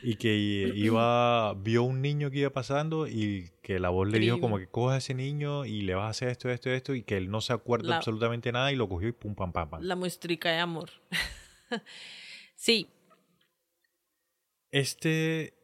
[0.02, 4.40] y que iba, vio un niño que iba pasando, y que la voz le dijo
[4.40, 7.02] como que coja a ese niño y le vas a hacer esto, esto, esto, y
[7.02, 9.68] que él no se acuerda La- absolutamente nada, y lo cogió y pum, pam, pam,
[9.68, 9.82] pam.
[9.82, 10.90] La muestrica de amor.
[12.54, 12.88] sí,
[14.70, 15.54] Este,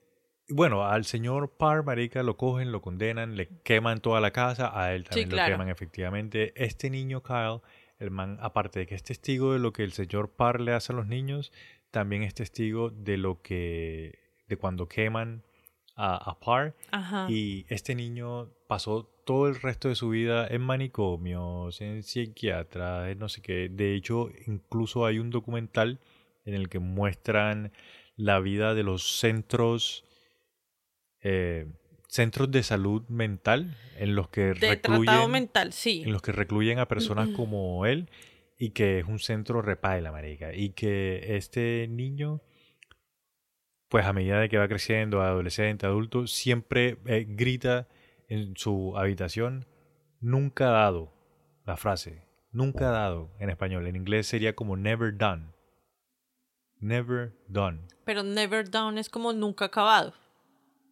[0.48, 4.92] bueno, al señor Parr, marica, lo cogen, lo condenan, le queman toda la casa, a
[4.92, 5.50] él también claro.
[5.50, 6.52] lo queman efectivamente.
[6.56, 7.60] Este niño Kyle,
[7.98, 10.92] el man, aparte de que es testigo de lo que el señor Parr le hace
[10.92, 11.52] a los niños,
[11.90, 15.42] también es testigo de lo que, de cuando queman
[15.96, 16.74] a, a Parr.
[16.90, 17.26] ajá.
[17.30, 23.18] Y este niño pasó todo el resto de su vida en manicomios, en psiquiatras, en
[23.18, 23.68] no sé qué.
[23.68, 26.00] De hecho, incluso hay un documental
[26.44, 27.72] en el que muestran
[28.16, 30.04] la vida de los centros,
[31.20, 31.66] eh,
[32.08, 36.02] centros de salud mental en los que de tratado recluyen, mental, sí.
[36.04, 38.10] en los que recluyen a personas como él
[38.58, 42.42] y que es un centro repaila, marica, y que este niño
[43.88, 47.88] pues a medida de que va creciendo, adolescente, adulto, siempre eh, grita
[48.28, 49.66] en su habitación,
[50.20, 51.14] nunca dado,
[51.64, 55.52] la frase, nunca dado en español, en inglés sería como never done,
[56.80, 57.88] never done.
[58.04, 60.12] Pero never down es como nunca acabado.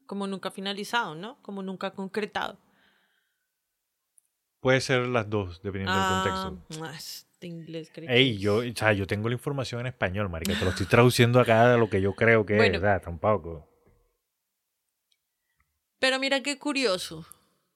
[0.07, 1.41] Como nunca finalizado, ¿no?
[1.43, 2.59] Como nunca concretado.
[4.61, 6.85] Puede ser las dos, dependiendo Ah, del contexto.
[6.85, 10.59] ah, este inglés creo Ey, yo, o sea, yo tengo la información en español, marica,
[10.59, 12.77] te lo estoy traduciendo acá de lo que yo creo que Bueno.
[12.77, 13.03] es, ¿verdad?
[13.03, 13.69] Tampoco.
[15.99, 17.27] Pero mira qué curioso.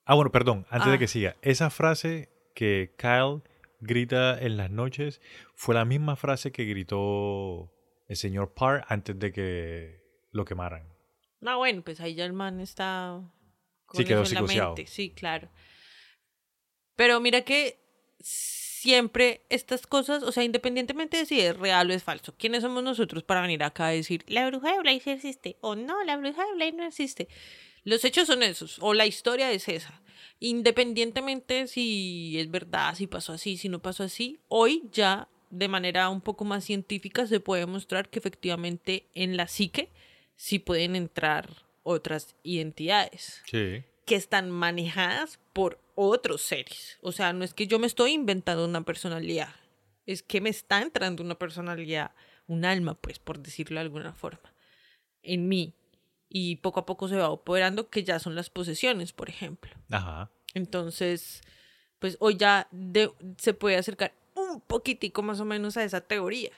[0.05, 0.93] Ah, bueno, perdón, antes Ah.
[0.93, 1.37] de que siga.
[1.43, 3.43] Esa frase que Kyle
[3.81, 5.21] grita en las noches
[5.55, 7.73] fue la misma frase que gritó
[8.09, 10.03] el señor Parr antes de que
[10.33, 10.90] lo quemaran.
[11.41, 13.21] No, bueno, pues ahí ya el man está
[13.87, 14.75] con Sí, quedó psicoseado.
[14.87, 15.49] Sí, claro.
[16.97, 17.81] Pero mira que
[18.21, 22.83] siempre estas cosas, o sea, independientemente de si es real o es falso, ¿quiénes somos
[22.83, 26.17] nosotros para venir acá a decir la bruja de Blair sí existe o no, la
[26.17, 27.29] bruja de Blair no existe?
[27.85, 30.03] Los hechos son esos, o la historia es esa.
[30.39, 36.09] Independientemente si es verdad, si pasó así, si no pasó así, hoy ya de manera
[36.09, 39.91] un poco más científica se puede mostrar que efectivamente en la psique
[40.41, 41.51] sí pueden entrar
[41.83, 43.85] otras identidades Sí.
[44.07, 46.99] que están manejadas por otros seres.
[47.03, 49.55] O sea, no es que yo me estoy inventando una personalidad,
[50.07, 52.13] es que me está entrando una personalidad,
[52.47, 54.55] un alma, pues, por decirlo de alguna forma,
[55.23, 55.75] en mí.
[56.31, 59.71] Y poco a poco se va operando, que ya son las posesiones, por ejemplo.
[59.91, 60.31] Ajá.
[60.55, 61.43] Entonces,
[61.99, 66.53] pues hoy ya de- se puede acercar un poquitico más o menos a esa teoría.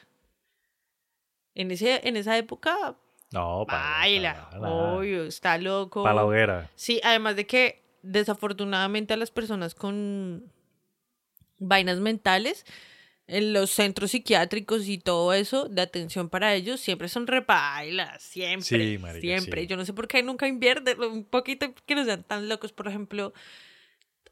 [1.54, 2.96] En, ese, en esa época,
[3.32, 3.82] No, para.
[3.98, 6.02] baila, obvio, está loco.
[6.02, 6.70] Para la hoguera.
[6.74, 10.44] Sí, además de que desafortunadamente a las personas con
[11.58, 12.64] vainas mentales,
[13.28, 18.66] en los centros psiquiátricos y todo eso de atención para ellos siempre son repailas, siempre,
[18.92, 19.62] Sí, marica, siempre.
[19.62, 19.66] sí.
[19.68, 22.88] Yo no sé por qué nunca invierten un poquito que no sean tan locos, por
[22.88, 23.32] ejemplo.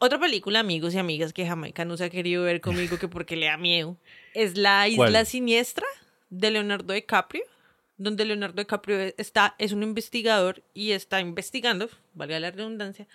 [0.01, 3.37] Otra película, amigos y amigas, que Jamaica no se ha querido ver conmigo que porque
[3.37, 3.97] le da miedo,
[4.35, 5.27] es La Isla ¿Cuál?
[5.27, 5.87] Siniestra
[6.31, 7.45] de Leonardo DiCaprio,
[8.03, 13.07] donde Leonardo DiCaprio está, es un investigador y está investigando, valga la redundancia,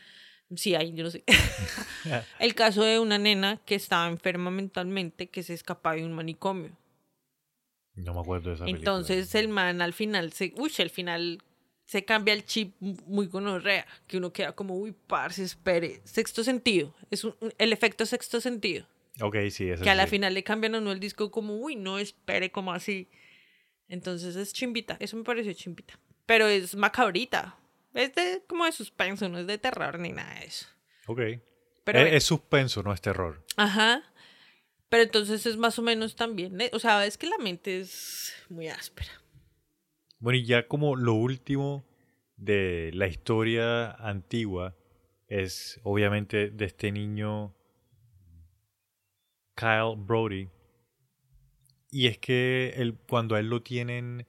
[0.55, 1.23] sí hay, yo no sé,
[2.39, 6.77] el caso de una nena que estaba enferma mentalmente que se escapaba de un manicomio.
[7.95, 8.79] No me acuerdo de esa película.
[8.91, 11.41] Entonces el man al final se, uy, al final
[11.85, 16.93] se cambia el chip muy gonorrea, que uno queda como, uy, parce, espere, sexto sentido,
[17.09, 18.87] es un- el efecto sexto sentido,
[19.21, 20.09] Ok, sí, esa que a la sí.
[20.11, 23.07] final le cambian a uno el disco como, uy, no, espere, como así.
[23.87, 25.99] Entonces es chimbita, eso me pareció chimbita.
[26.25, 27.57] Pero es macabrita.
[27.93, 30.67] Es de, como de suspenso, no es de terror ni nada de eso.
[31.07, 31.21] Ok.
[31.83, 33.45] Pero es, es suspenso, no es terror.
[33.57, 34.03] Ajá.
[34.89, 36.57] Pero entonces es más o menos también.
[36.73, 39.11] O sea, es que la mente es muy áspera.
[40.19, 41.85] Bueno, y ya como lo último
[42.37, 44.75] de la historia antigua
[45.27, 47.55] es obviamente de este niño
[49.55, 50.49] Kyle Brody.
[51.95, 54.27] Y es que él, cuando a él lo tienen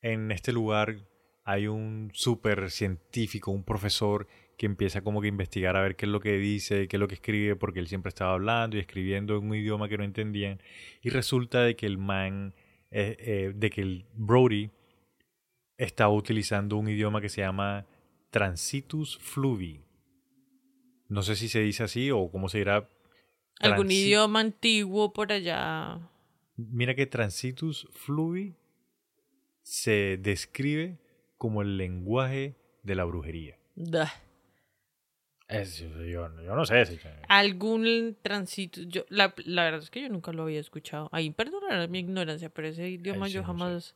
[0.00, 1.08] en este lugar,
[1.42, 6.06] hay un súper científico, un profesor que empieza como que a investigar a ver qué
[6.06, 8.80] es lo que dice, qué es lo que escribe, porque él siempre estaba hablando y
[8.80, 10.62] escribiendo en un idioma que no entendían.
[11.02, 12.54] Y resulta de que el man,
[12.92, 14.70] eh, eh, de que el Brody
[15.78, 17.86] estaba utilizando un idioma que se llama
[18.30, 19.80] Transitus Fluvi.
[21.08, 22.88] No sé si se dice así o cómo se dirá.
[23.58, 26.08] Algún idioma antiguo por allá.
[26.70, 28.54] Mira que Transitus Fluvi
[29.62, 30.98] se describe
[31.38, 33.56] como el lenguaje de la brujería.
[35.48, 36.86] Es- yo, yo no sé.
[36.86, 36.98] si-
[37.28, 38.82] Algún tránsito.
[38.82, 41.08] Yo, la, la verdad es que yo nunca lo había escuchado.
[41.12, 43.52] Ahí perdonarán mi ignorancia, pero ese idioma Ay, sí, yo no sé.
[43.58, 43.94] jamás.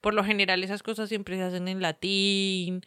[0.00, 2.82] Por lo general, esas cosas siempre se hacen en latín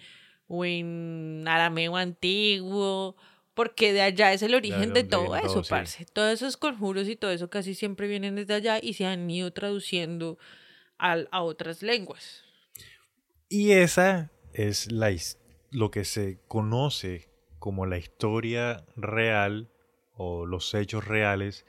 [0.48, 3.16] o en arameo antiguo.
[3.56, 5.70] Porque de allá es el origen de todo eso, todo, sí.
[5.70, 6.06] parce.
[6.06, 9.52] Todos esos conjuros y todo eso casi siempre vienen desde allá y se han ido
[9.52, 10.38] traduciendo
[10.98, 12.44] al- a otras lenguas.
[13.50, 15.12] Y esa es la,
[15.72, 19.72] lo que se conoce como la historia real
[20.14, 21.66] o los hechos reales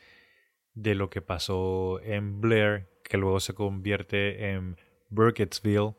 [0.74, 4.76] de lo que pasó en Blair, que luego se convierte en
[5.08, 5.94] Burkittsville,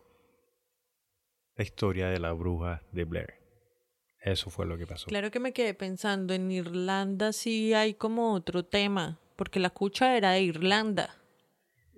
[1.56, 3.37] la historia de la bruja de Blair.
[4.22, 5.06] Eso fue lo que pasó.
[5.08, 10.18] Claro que me quedé pensando, en Irlanda sí hay como otro tema, porque la cucha
[10.18, 11.16] era de Irlanda.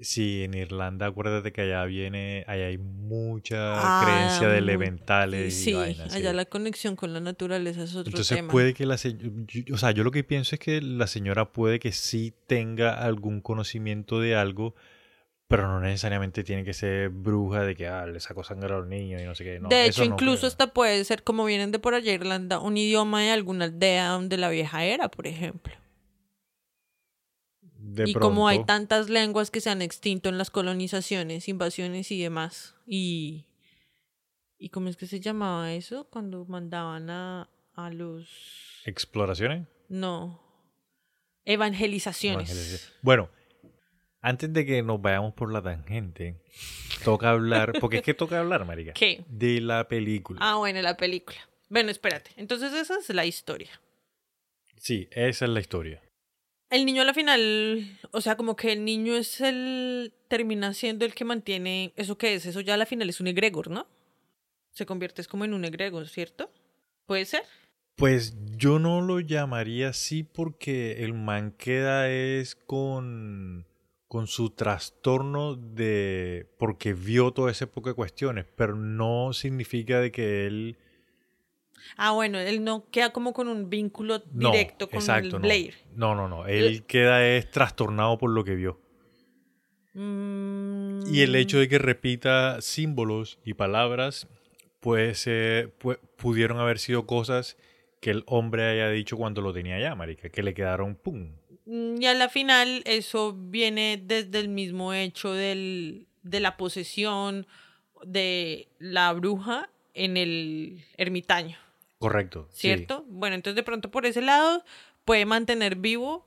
[0.01, 5.53] Sí, en Irlanda, acuérdate que allá viene, allá hay mucha Ah, creencia de muy- elementales
[5.55, 6.13] sí, y vainas.
[6.15, 6.35] allá sí.
[6.37, 8.49] la conexión con la naturaleza es otro Entonces tema.
[8.49, 9.29] puede que la señora,
[9.73, 13.41] o sea, yo lo que pienso es que la señora puede que sí tenga algún
[13.41, 14.73] conocimiento de algo,
[15.49, 18.87] pero no necesariamente tiene que ser bruja de que ah, le sacó sangre a los
[18.87, 19.59] niños y no sé qué.
[19.59, 20.47] No, de hecho, no incluso creo.
[20.47, 24.37] hasta puede ser, como vienen de por allá Irlanda, un idioma de alguna aldea de
[24.37, 25.73] la vieja era, por ejemplo.
[27.79, 32.21] De y como hay tantas lenguas que se han extinto en las colonizaciones, invasiones y
[32.21, 32.75] demás.
[32.85, 33.47] Y,
[34.59, 36.07] ¿y cómo es que se llamaba eso?
[36.11, 38.83] Cuando mandaban a, a los...
[38.85, 39.67] exploraciones.
[39.87, 40.43] No.
[41.43, 42.51] Evangelizaciones.
[42.51, 42.93] evangelización.
[43.01, 43.29] Bueno,
[44.21, 46.35] antes de que nos vayamos por la tangente,
[47.03, 49.23] toca hablar, porque es que toca hablar, marica, ¿Qué?
[49.27, 50.39] de la película.
[50.41, 51.37] Ah, bueno, la película.
[51.69, 52.31] Bueno, espérate.
[52.35, 53.69] Entonces esa es la historia.
[54.77, 56.01] Sí, esa es la historia.
[56.69, 61.05] El niño a la final, o sea, como que el niño es el, termina siendo
[61.05, 62.45] el que mantiene, ¿eso qué es?
[62.45, 63.87] Eso ya a la final es un egregor, ¿no?
[64.71, 66.51] Se convierte es como en un egregor, ¿cierto?
[67.07, 67.43] ¿Puede ser?
[67.95, 73.65] Pues yo no lo llamaría así porque el man queda es con,
[74.09, 76.47] con su trastorno de...
[76.57, 80.77] porque vio todo ese poco de cuestiones, pero no significa de que él...
[81.95, 85.41] Ah, bueno, él no queda como con un vínculo No, directo con exacto, el.
[85.43, 85.75] Blair.
[85.95, 86.45] No, no, no.
[86.47, 88.79] Él queda es trastornado por lo que vio.
[89.93, 94.27] Mm, Y el hecho de que repita símbolos y palabras,
[94.79, 97.57] puede ser, pu- pudieron haber sido cosas
[98.01, 101.31] que el hombre haya dicho cuando lo tenía allá, marica, que le quedaron pum.
[101.69, 107.45] Mm, Y a la final eso viene desde el mismo hecho del, de la posesión
[108.03, 111.57] de la bruja en el ermitaño,
[111.99, 112.47] Correcto.
[112.51, 112.61] sí.
[112.61, 113.05] ¿cierto?
[113.07, 114.63] Bueno, entonces de pronto por ese lado
[115.05, 116.25] puede mantener vivo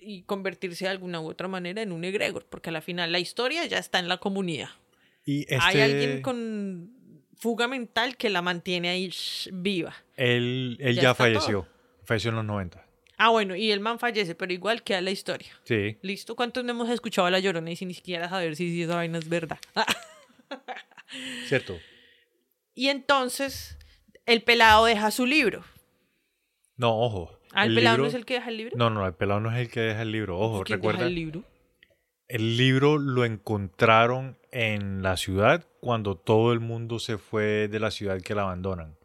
[0.00, 3.18] y convertirse de alguna u otra manera en un egregor, porque a la final la
[3.20, 4.70] historia ya está en la comunidad.
[5.24, 6.90] Y este, Hay alguien con
[7.36, 9.94] fuga mental que la mantiene ahí shh, viva.
[10.16, 11.66] Él, él Ya falleció.
[12.04, 12.84] Falleció en los 90.
[13.18, 15.50] Ah, bueno, y el man fallece, pero igual queda la historia.
[15.64, 15.98] Sí.
[16.02, 16.36] ¿Listo?
[16.36, 18.94] ¿Cuántos no hemos escuchado a la llorona y sin ni siquiera saber si, si esa
[18.94, 19.58] vaina es verdad?
[21.46, 21.78] Cierto.
[22.74, 23.78] y entonces
[24.24, 25.64] el pelado deja su libro.
[26.76, 27.40] No, ojo.
[27.52, 28.76] Ah, el, pelado no es el que deja el libro.
[28.76, 30.38] No, no, el pelado no es el que deja el libro.
[30.38, 31.08] Ojo, ¿Quién deja recuerda.
[31.08, 31.44] el libro?
[32.28, 37.90] El libro lo encontraron en la ciudad cuando todo el mundo se fue de la
[37.90, 38.97] ciudad que la abandonan.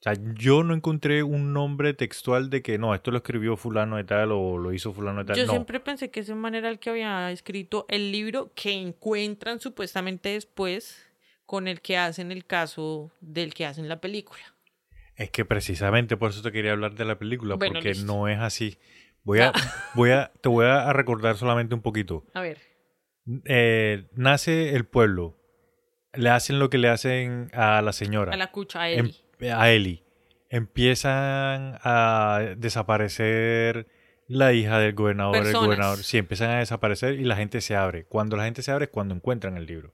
[0.00, 3.96] O sea, yo no encontré un nombre textual de que no, esto lo escribió fulano
[3.98, 5.36] de tal o lo hizo fulano de tal.
[5.36, 8.72] Yo no, siempre pensé que ese man era el que había escrito el libro que
[8.72, 11.06] encuentran supuestamente después
[11.44, 14.40] con el que hacen el caso del que hacen la película.
[15.16, 18.06] es que precisamente por eso te quería hablar de la película, Bueno, porque listo.
[18.06, 18.78] no es así.
[19.22, 19.52] Voy a,
[19.94, 22.24] voy a, te voy a recordar solamente un poquito.
[22.32, 22.56] A ver.
[23.44, 25.36] eh, nace el pueblo,
[26.14, 29.16] le hacen lo que le hacen a la señora, A la cucha, a em- Eli.
[29.42, 30.02] A Eli.
[30.48, 33.86] Empiezan a desaparecer
[34.26, 35.66] la hija del gobernador, el Personas.
[35.66, 35.98] gobernador.
[35.98, 38.04] Sí, empiezan a desaparecer y la gente se abre.
[38.04, 39.92] Cuando la gente se abre es cuando encuentran el libro.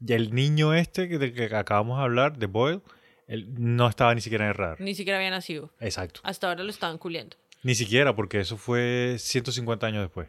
[0.00, 2.82] Y el niño este del que acabamos de hablar, de Boyle,
[3.26, 4.80] él no estaba ni siquiera en el radar.
[4.80, 5.72] Ni siquiera había nacido.
[5.80, 6.20] Exacto.
[6.22, 7.36] Hasta ahora lo estaban culiendo.
[7.62, 10.28] Ni siquiera, porque eso fue 150 años después.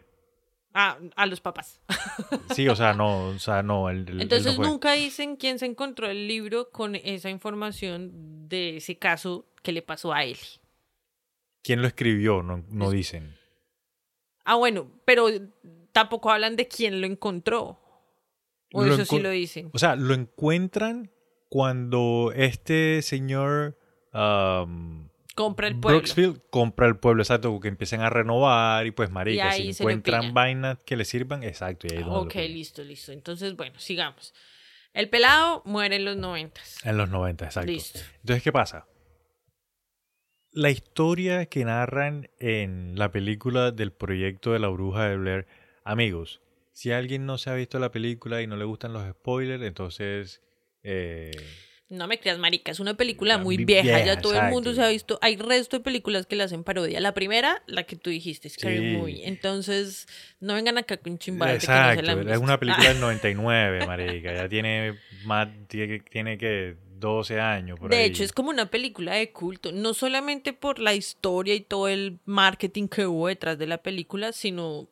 [0.79, 1.81] A los papás.
[2.55, 3.89] Sí, o sea, no, o sea, no.
[3.89, 8.47] él- él- él Entonces no nunca dicen quién se encontró el libro con esa información
[8.47, 10.37] de ese caso que le pasó a Eli.
[11.63, 12.41] ¿Quién lo escribió?
[12.43, 13.35] No, no dicen.
[14.45, 15.27] Ah, bueno, pero
[15.91, 17.79] tampoco hablan de quién lo encontró.
[18.73, 19.69] O Lo eso sí lo dicen.
[19.73, 21.11] O sea, lo encuentran
[21.49, 23.77] cuando este señor
[24.13, 25.06] um,
[25.37, 25.99] Compra el pueblo.
[25.99, 30.33] Brooksfield compra el pueblo, exacto, porque empiezan a renovar y pues marica, ahí si encuentran
[30.33, 31.85] vainas que le sirvan, exacto.
[31.87, 33.11] Y ahí Ok, listo, listo.
[33.11, 34.33] Entonces, bueno, sigamos.
[34.93, 36.83] El pelado muere en los noventas.
[36.83, 37.71] En los 90, exacto.
[37.71, 37.99] Listo.
[38.21, 38.87] Entonces, ¿qué pasa?
[40.53, 45.47] La historia que narran en la película del proyecto de la bruja de Blair,
[45.83, 46.41] amigos,
[46.73, 50.41] si alguien no se ha visto la película y no le gustan los spoilers, entonces...
[50.81, 51.29] eh,
[51.89, 54.73] No me creas, marica, es una película muy vi- vieja, vieja, ya todo el mundo
[54.73, 55.17] se ha visto.
[55.21, 56.99] Hay resto de películas que le hacen parodia.
[56.99, 58.97] La primera, la que tú dijiste, Scary Sí.
[58.97, 59.25] Movie.
[59.27, 60.05] Entonces,
[60.41, 62.99] no vengan acá con que no se Exacto, la han es una película Ah, del
[63.01, 68.03] 99, marica, ya tiene más, tiene, tiene que 12 años por de ahí.
[68.07, 72.19] hecho, es como una película de culto, no solamente por la historia y todo el
[72.25, 74.89] marketing que hubo detrás de la película, sino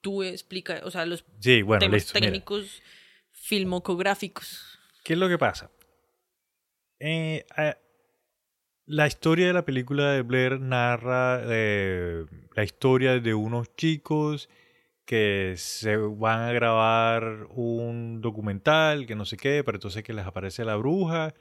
[0.00, 2.12] tú explica, o sea, los Sí, bueno, temas listo.
[2.14, 2.26] mira.
[2.28, 2.80] técnicos
[3.32, 4.78] filmocográficos.
[5.02, 5.70] ¿Qué es lo que pasa?
[7.00, 7.74] Eh, eh,
[8.86, 12.24] la historia de la película de Blair narra eh,
[12.54, 14.48] la historia de unos chicos
[15.04, 20.26] que se van a grabar un documental, que no sé qué, pero entonces que les
[20.26, 21.34] aparece la bruja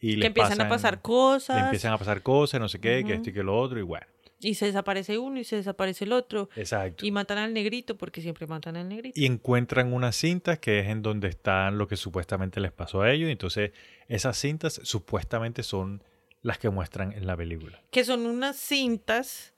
[0.00, 1.56] y Que les empiezan a pasar cosas.
[1.56, 3.82] le empiezan a pasar cosas, no sé qué, que esto y que lo otro, y
[3.82, 4.06] bueno.
[4.42, 6.48] Y se desaparece uno y se desaparece el otro.
[6.56, 7.06] Exacto.
[7.06, 9.18] Y matan al negrito porque siempre matan al negrito.
[9.18, 13.12] y encuentran unas cintas que es en donde están lo que supuestamente les pasó a
[13.12, 13.30] ellos.
[13.30, 13.70] Entonces,
[14.08, 16.02] esas cintas supuestamente son
[16.42, 17.80] las que muestran en la película.
[17.90, 19.54] Que son unas cintas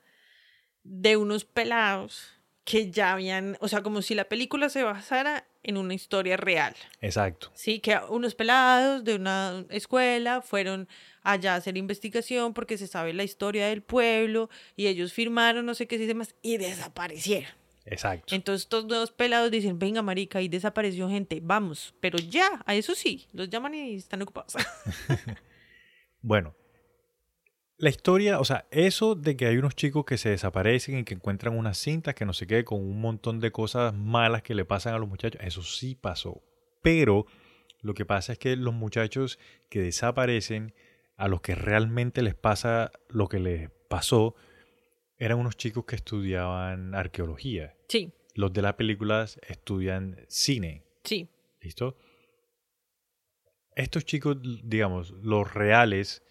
[0.82, 5.76] de unos pelados que ya habían, o sea, como si la película se basara en
[5.76, 6.74] una historia real.
[7.00, 7.50] Exacto.
[7.54, 10.88] Sí, que unos pelados de una escuela fueron
[11.24, 15.74] allá a hacer investigación porque se sabe la historia del pueblo y ellos firmaron no
[15.74, 17.50] sé qué y demás y desaparecieron.
[17.86, 18.34] Exacto.
[18.34, 22.94] Entonces estos dos pelados dicen, venga marica, ahí desapareció gente, vamos, pero ya, a eso
[22.94, 24.54] sí, los llaman y están ocupados.
[26.26, 26.54] Bueno,
[27.76, 31.12] la historia, o sea, eso de que hay unos chicos que se desaparecen y que
[31.12, 34.64] encuentran unas cintas que no sé qué, con un montón de cosas malas que le
[34.64, 36.42] pasan a los muchachos, eso sí pasó.
[36.80, 37.26] Pero
[37.82, 40.72] lo que pasa es que los muchachos que desaparecen,
[41.16, 44.34] a los que realmente les pasa lo que les pasó,
[45.16, 47.76] eran unos chicos que estudiaban arqueología.
[47.88, 50.82] sí, Los de las películas estudian cine.
[51.04, 51.28] sí,
[51.60, 51.96] ¿Listo?
[53.76, 56.22] Estos chicos, digamos, los reales,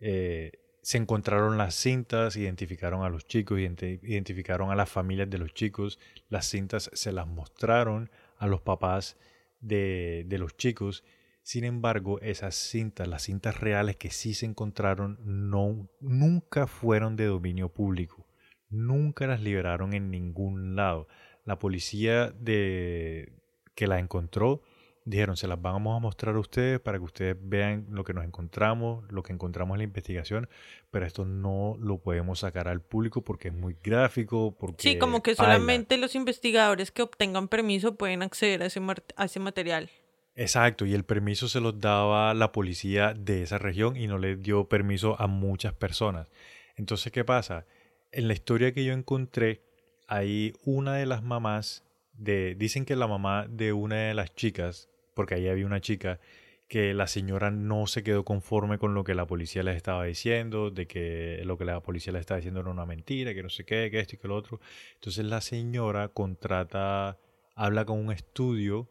[0.00, 5.38] eh, se encontraron las cintas, identificaron a los chicos, identi- identificaron a las familias de
[5.38, 9.16] los chicos, las cintas se las mostraron a los papás
[9.60, 11.02] de, de los chicos.
[11.44, 17.26] Sin embargo, esas cintas, las cintas reales que sí se encontraron, no, nunca fueron de
[17.26, 18.26] dominio público.
[18.70, 21.06] Nunca las liberaron en ningún lado.
[21.44, 23.30] La policía de,
[23.74, 24.62] que las encontró
[25.04, 28.24] dijeron, se las vamos a mostrar a ustedes para que ustedes vean lo que nos
[28.24, 30.48] encontramos, lo que encontramos en la investigación,
[30.90, 35.22] pero esto no lo podemos sacar al público porque es muy gráfico, porque sí, como
[35.22, 35.56] que paila".
[35.56, 38.80] solamente los investigadores que obtengan permiso pueden acceder a ese,
[39.16, 39.90] a ese material.
[40.36, 44.36] Exacto, y el permiso se los daba la policía de esa región y no le
[44.36, 46.28] dio permiso a muchas personas.
[46.76, 47.66] Entonces, ¿qué pasa?
[48.10, 49.62] En la historia que yo encontré,
[50.08, 54.88] hay una de las mamás de, dicen que la mamá de una de las chicas,
[55.14, 56.18] porque ahí había una chica,
[56.66, 60.70] que la señora no se quedó conforme con lo que la policía les estaba diciendo,
[60.70, 63.64] de que lo que la policía les estaba diciendo era una mentira, que no sé
[63.64, 64.60] qué, que esto y que lo otro.
[64.94, 67.18] Entonces la señora contrata,
[67.54, 68.88] habla con un estudio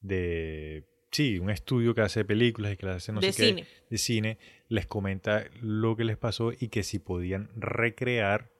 [0.00, 3.66] de, sí, un estudio que hace películas y que hace no De sé qué, cine.
[3.90, 4.38] de cine,
[4.68, 8.50] les comenta lo que les pasó y que si podían recrear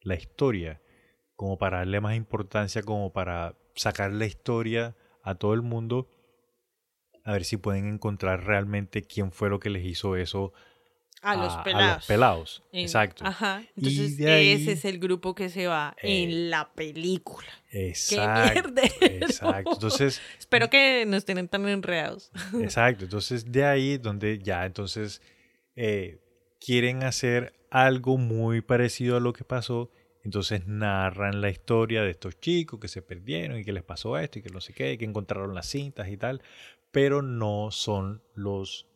[0.00, 0.80] la historia,
[1.36, 6.08] como para darle más importancia, como para sacar la historia a todo el mundo,
[7.24, 10.52] a ver si pueden encontrar realmente quién fue lo que les hizo eso
[11.22, 11.96] A los a pelados.
[11.98, 12.62] los pelados.
[12.72, 13.24] En- Exacto.
[13.24, 13.62] Ajá.
[13.76, 17.46] Entonces, de ahí- ese es el grupo que se va Eh, en la película.
[17.70, 18.52] Exacto.
[18.52, 18.92] mierdero!
[19.00, 19.70] Exacto.
[19.72, 22.30] Entonces, Espero que no estén tan enredados.
[22.60, 25.22] Exacto, entonces de ahí es donde ya entonces
[25.76, 26.18] eh,
[26.60, 29.90] quieren hacer algo muy parecido a lo que pasó,
[30.24, 34.38] entonces narran la historia de estos chicos que se perdieron y que les pasó esto
[34.38, 36.42] y que no sé qué, y que encontraron las cintas y tal,
[36.90, 38.86] pero no son los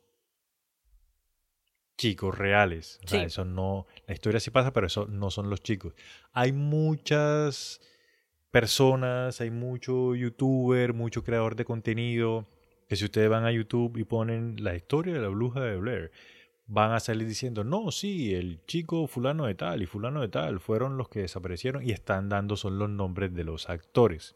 [1.96, 3.00] chicos reales.
[3.04, 3.26] O sea, Sí.
[3.26, 5.94] eso no, la historia sí pasa, pero eso no son los chicos.
[6.32, 7.80] Hay muchas
[8.50, 12.46] personas, hay mucho youtuber, mucho creador de contenido,
[12.88, 16.10] que si ustedes van a YouTube y ponen la historia de la bruja de Blair,
[16.66, 20.60] van a salir diciendo, no, sí, el chico fulano de tal y fulano de tal
[20.60, 24.34] fueron los que desaparecieron y están dando son los nombres de los actores.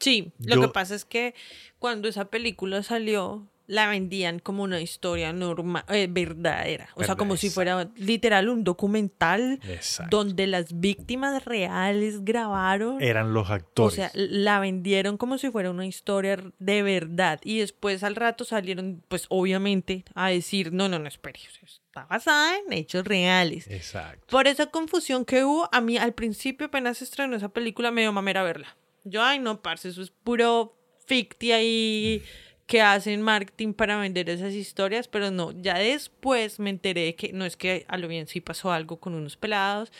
[0.00, 1.34] Sí, lo Yo- que pasa es que
[1.78, 6.88] cuando esa película salió, la vendían como una historia normal, verdadera.
[6.94, 10.16] O sea, como si fuera literal un documental Exacto.
[10.16, 13.00] donde las víctimas reales grabaron.
[13.02, 13.94] Eran los O actores.
[13.94, 17.40] sea, la vendieron como si fuera una historia de verdad.
[17.44, 22.06] Y después al rato salieron, pues obviamente, a decir, no, no, no, espere, o está
[22.06, 23.68] basada en hechos reales.
[23.68, 24.26] Exacto.
[24.30, 28.12] Por esa confusión que hubo, a mí al principio apenas estrenó esa película, me dio
[28.12, 28.76] mamera verla.
[29.04, 30.74] Yo, ay, no, parce, eso es puro
[31.06, 32.22] ficti ahí
[32.68, 37.46] que hacen marketing para vender esas historias, pero no, ya después me enteré que no
[37.46, 39.90] es que a lo bien sí pasó algo con unos pelados,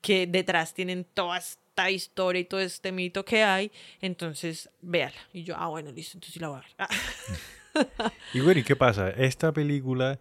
[0.00, 5.16] que detrás tienen toda esta historia y todo este mito que hay, entonces véala.
[5.32, 6.70] Y yo, ah, bueno, listo, entonces sí la voy a ver.
[6.78, 6.88] Ah.
[8.32, 9.10] Y bueno, ¿y qué pasa?
[9.10, 10.20] Esta película,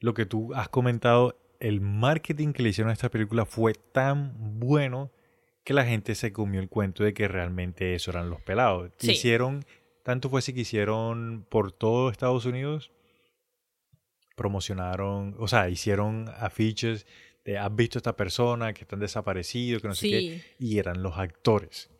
[0.00, 4.34] lo que tú has comentado, el marketing que le hicieron a esta película fue tan
[4.60, 5.10] bueno
[5.64, 8.90] que la gente se comió el cuento de que realmente eso eran los pelados.
[8.98, 9.12] Sí.
[9.12, 9.64] Hicieron,
[10.08, 12.90] tanto fue así que hicieron por todo Estados Unidos,
[14.36, 17.06] promocionaron, o sea, hicieron afiches
[17.44, 21.02] de has visto a esta persona que están desaparecidos, que no sé qué, y eran
[21.02, 21.90] los actores.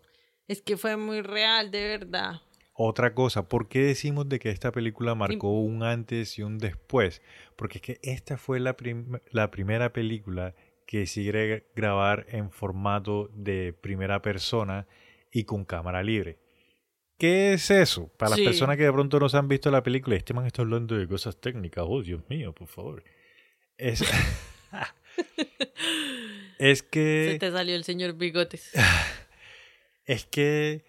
[0.47, 2.41] Es que fue muy real, de verdad.
[2.73, 7.21] Otra cosa, ¿por qué decimos de que esta película marcó un antes y un después?
[7.57, 10.55] Porque es que esta fue la, prim- la primera película
[10.87, 14.87] que sigue grabar en formato de primera persona
[15.31, 16.39] y con cámara libre.
[17.19, 18.09] ¿Qué es eso?
[18.17, 18.45] Para Sí.
[18.45, 20.97] las personas que de pronto no se han visto la película, este man está hablando
[20.97, 21.85] de cosas técnicas.
[21.87, 23.03] Oh, Dios mío, por favor.
[23.77, 24.03] Es,
[26.59, 27.31] es que...
[27.33, 28.71] Se te salió el señor Bigotes.
[30.05, 30.87] Es que.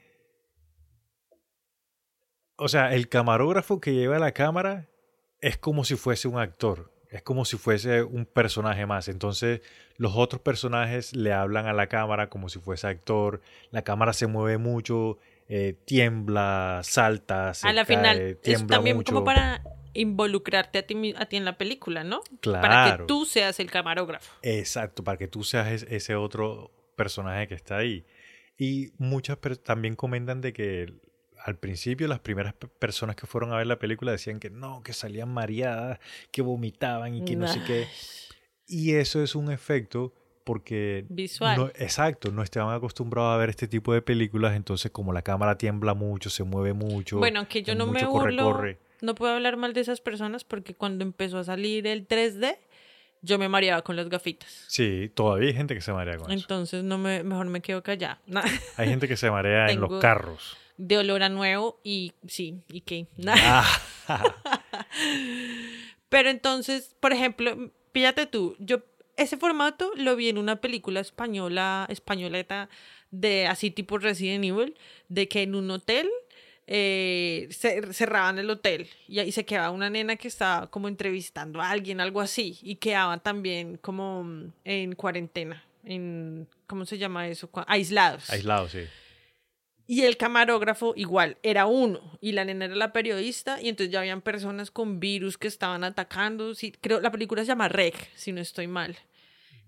[2.55, 4.87] O sea, el camarógrafo que lleva la cámara
[5.41, 6.93] es como si fuese un actor.
[7.09, 9.09] Es como si fuese un personaje más.
[9.09, 9.59] Entonces,
[9.97, 13.41] los otros personajes le hablan a la cámara como si fuese actor.
[13.71, 15.17] La cámara se mueve mucho,
[15.49, 19.11] eh, tiembla, salta, se a la cae, final es tiembla también mucho.
[19.13, 19.61] como para
[19.93, 22.21] involucrarte a ti, a ti en la película, ¿no?
[22.21, 23.05] Para que Claro.
[23.07, 24.31] tú seas el camarógrafo.
[24.43, 28.05] Exacto, para que tú seas es- ese otro personaje que está ahí.
[28.57, 30.93] Y muchas también comentan de que
[31.45, 34.83] al principio las primeras pe- personas que fueron a ver la película decían que no,
[34.83, 35.99] que salían mareadas,
[36.31, 37.87] que vomitaban y que no sé qué.
[38.67, 40.13] Y eso es un efecto
[40.43, 41.05] porque...
[41.09, 41.57] Visual.
[41.57, 45.57] no- exacto, no estaban acostumbrados a ver este tipo de películas, entonces como la cámara
[45.57, 47.17] tiembla mucho, se mueve mucho.
[47.19, 48.77] Bueno, que yo no me corre, burlo, corre.
[49.01, 52.57] no puedo hablar mal de esas personas porque cuando empezó a salir el 3D,
[53.21, 54.65] yo me mareaba con las gafitas.
[54.69, 56.39] Sí, todavía hay gente que se marea con eso.
[56.41, 58.21] Entonces no me, mejor me quedo callada.
[58.77, 60.55] Hay gente que se marea en los carros.
[60.77, 63.07] De olor a nuevo y sí, y qué.
[63.27, 63.65] Ah,
[66.09, 68.79] Pero entonces, por ejemplo, píllate tú, yo
[69.21, 72.69] ese formato lo vi en una película española, españoleta,
[73.11, 74.75] de así tipo Resident Evil,
[75.07, 76.07] de que en un hotel
[76.67, 81.61] eh, se- cerraban el hotel y ahí se quedaba una nena que estaba como entrevistando
[81.61, 84.23] a alguien, algo así, y quedaban también como
[84.63, 87.49] en cuarentena, en, ¿cómo se llama eso?
[87.67, 88.29] Aislados.
[88.29, 88.81] aislado, sí.
[89.87, 91.99] Y el camarógrafo igual, era uno.
[92.21, 93.59] Y la nena era la periodista.
[93.59, 96.53] Y entonces ya habían personas con virus que estaban atacando.
[96.53, 98.95] Sí, creo la película se llama Rec, si no estoy mal.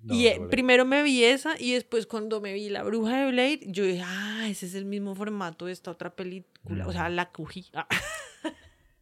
[0.04, 3.24] No, y no eh, primero me vi esa y después cuando me vi La Bruja
[3.26, 6.88] de Blade, yo dije, ah, ese es el mismo formato de esta otra película.
[6.88, 7.66] O sea, la cogí.
[7.74, 7.88] Ah.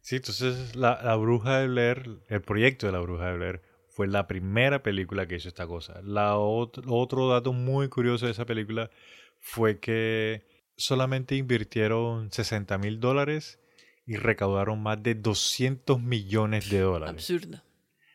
[0.02, 4.08] Sí, entonces la, la Bruja de Blair, el proyecto de la Bruja de Blair fue
[4.08, 6.00] la primera película que hizo esta cosa.
[6.02, 8.90] La ot- otro dato muy curioso de esa película
[9.38, 10.42] fue que
[10.76, 13.60] solamente invirtieron 60 mil dólares
[14.06, 17.14] y recaudaron más de 200 millones de dólares.
[17.14, 17.62] Absurdo.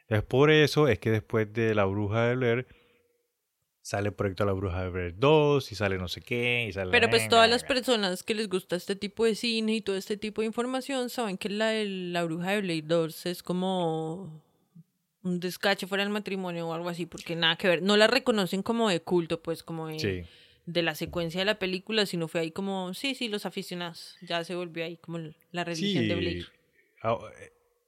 [0.08, 2.68] Es por eso es que después de La Bruja de Blair
[3.82, 6.74] sale el proyecto de La Bruja de Blair 2 y sale no sé qué y
[6.74, 9.96] sale Pero pues todas las personas que les gusta este tipo de cine y todo
[9.96, 14.44] este tipo de información saben que la de La Bruja de Blade 2 es como
[15.24, 17.82] un descache fuera del matrimonio o algo así, porque nada que ver.
[17.82, 20.22] No la reconocen como de culto, pues, como de, Sí.
[20.68, 24.18] de la secuencia de la película, sino fue ahí como, sí, sí, los aficionados.
[24.22, 25.18] Ya se volvió ahí como
[25.52, 26.48] la religión de Blair.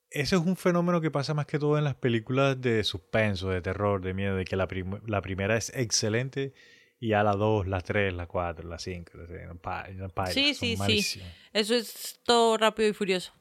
[0.09, 3.61] Ese es un fenómeno que pasa más que todo en las películas de suspenso, de
[3.61, 6.53] terror, de miedo, de que la, prim- la primera es excelente
[6.99, 10.09] y a la 2, la 3, la 4, la 5, la 6, no pa- no
[10.09, 11.21] paila, Sí, son sí, sí.
[11.53, 13.33] Eso es todo rápido y furioso.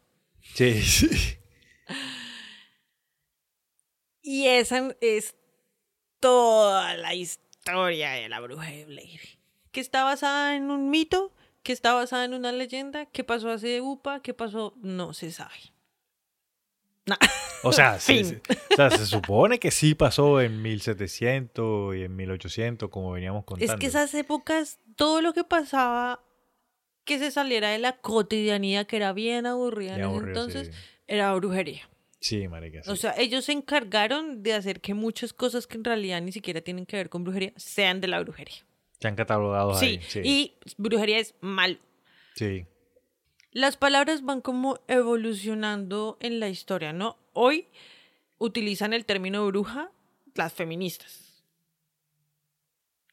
[0.55, 1.39] Sí, sí.
[4.23, 5.37] Y esa es
[6.21, 9.21] toda la historia de la bruja de Blair.
[9.71, 13.81] Que está basada en un mito, que está basada en una leyenda, que pasó hace
[13.81, 15.55] UPA, que pasó, no se sabe.
[17.07, 17.17] Nah.
[17.63, 18.39] O sea, sí.
[18.73, 23.73] O sea, se supone que sí pasó en 1700 y en 1800, como veníamos contando.
[23.73, 26.23] Es que esas épocas, todo lo que pasaba
[27.05, 30.81] que se saliera de la cotidianidad, que era bien aburrida en Bien aburrido, entonces, sí.
[31.07, 31.89] era brujería.
[32.19, 32.91] Sí, marica, sí.
[32.91, 36.61] O sea, ellos se encargaron de hacer que muchas cosas que en realidad ni siquiera
[36.61, 38.57] tienen que ver con brujería sean de la brujería.
[38.99, 40.01] Se han catalogado Sí, ahí.
[40.09, 41.79] Sí, y brujería es mal.
[42.35, 42.67] sí.
[43.57, 47.17] Las palabras van como evolucionando en la historia, ¿no?
[47.33, 47.69] Hoy
[48.37, 49.91] utilizan el término bruja
[50.35, 51.43] las feministas.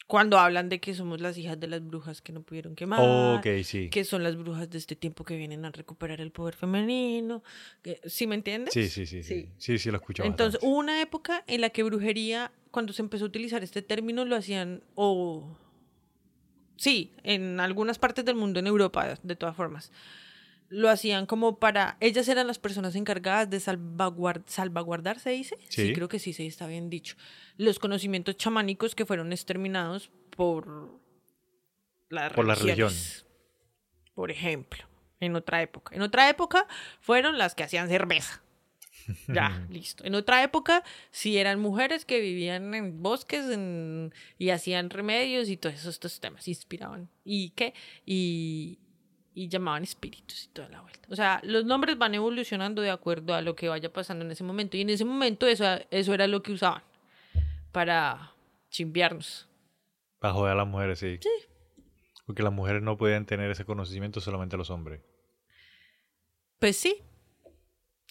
[0.05, 2.99] Cuando hablan de que somos las hijas de las brujas que no pudieron quemar,
[3.39, 3.89] ok, sí.
[3.89, 7.41] que son las brujas de este tiempo que vienen a recuperar el poder femenino.
[7.81, 8.73] que- ¿Sí me entiendes?
[8.73, 9.47] Sí, sí, sí, sí.
[9.57, 13.23] Sí, sí, lo escucho Entonces, hubo una época en la que brujería, cuando se empezó
[13.23, 15.55] a utilizar este término, lo hacían, o
[16.75, 19.89] sí, en algunas partes del mundo, en Europa, de todas formas,
[20.69, 25.57] lo hacían como para, ellas eran las personas encargadas de salvaguard, salvaguardar, ¿se dice?
[25.69, 25.93] Sí.
[25.93, 27.15] creo que sí, sí, está bien dicho.
[27.57, 30.99] Los conocimientos chamánicos que fueron exterminados por
[32.09, 32.91] la Por la religión.
[34.15, 34.83] Por ejemplo,
[35.19, 35.95] en otra época.
[35.95, 36.67] En otra época
[37.01, 38.41] fueron las que hacían cerveza.
[39.27, 40.05] Ya, listo.
[40.05, 45.57] En otra época, sí eran mujeres que vivían en bosques en- y hacían remedios y
[45.57, 47.09] todos estos temas, inspiraban.
[47.25, 47.73] ¿Y qué?
[48.05, 48.79] Y,
[49.33, 51.07] y llamaban espíritus y toda la vuelta.
[51.09, 54.43] O sea, los nombres van evolucionando de acuerdo a lo que vaya pasando en ese
[54.43, 54.77] momento.
[54.77, 56.83] Y en ese momento eso, eso era lo que usaban
[57.71, 58.33] para
[58.69, 59.47] chimbearnos.
[60.19, 61.17] Para joder a las mujeres, sí.
[61.21, 61.29] Sí.
[62.25, 65.01] Porque las mujeres no podían tener ese conocimiento, solamente los hombres.
[66.59, 67.01] Pues sí,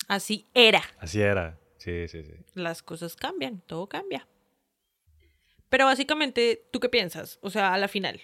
[0.09, 0.83] así era.
[0.99, 1.59] Así era.
[1.79, 2.35] Sí, sí, sí.
[2.55, 4.29] las cosas cambian, todo cambia.
[5.69, 7.39] Pero básicamente, ¿tú qué piensas?
[7.43, 8.21] O sea, a la final,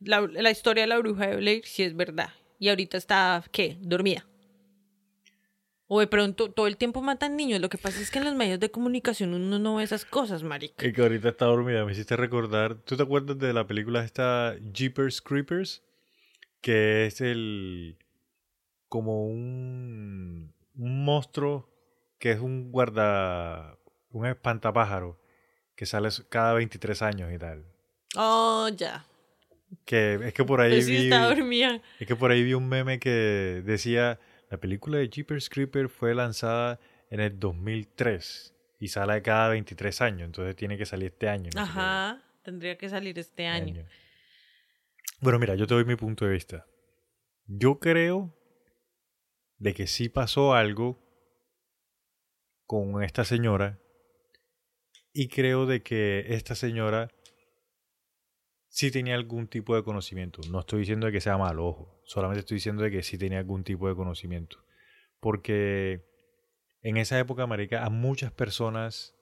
[0.00, 2.30] la, la historia de la bruja de Blair sí es verdad.
[2.58, 3.76] Y ahorita está, ¿qué?
[3.80, 4.26] Dormida.
[5.90, 7.60] O de pronto, todo el tiempo matan niños.
[7.60, 10.42] Lo que pasa es que en los medios de comunicación uno no ve esas cosas,
[10.42, 10.86] marica.
[10.86, 11.84] Y que ahorita está dormida.
[11.86, 12.74] Me hiciste recordar.
[12.74, 15.82] ¿Tú te acuerdas de la película esta Jeepers Creepers?
[16.60, 17.96] Que es el.
[18.88, 20.52] como un.
[20.76, 21.70] un monstruo
[22.18, 23.78] que es un guarda.
[24.10, 25.18] un espantapájaro
[25.74, 27.64] que sale cada 23 años y tal.
[28.14, 29.06] Oh, ya.
[29.84, 31.10] Que es que por ahí vi.
[31.98, 34.18] Es que por ahí vi un meme que decía,
[34.50, 40.26] la película de Jeepers Creepers fue lanzada en el 2003 y sale cada 23 años,
[40.26, 41.50] entonces tiene que salir este año.
[41.54, 42.22] no Ajá.
[42.42, 43.84] Tendría que salir este año.
[45.20, 46.66] Bueno, mira, yo te doy mi punto de vista.
[47.46, 48.34] Yo creo
[49.58, 50.98] de que sí pasó algo
[52.64, 53.78] con esta señora
[55.12, 57.10] y creo de que esta señora
[58.68, 60.40] sí tenía algún tipo de conocimiento.
[60.50, 62.00] No estoy diciendo de que sea malo, ojo.
[62.04, 64.58] Solamente estoy diciendo de que sí tenía algún tipo de conocimiento.
[65.20, 66.04] Porque
[66.82, 69.14] en esa época, marica, a muchas personas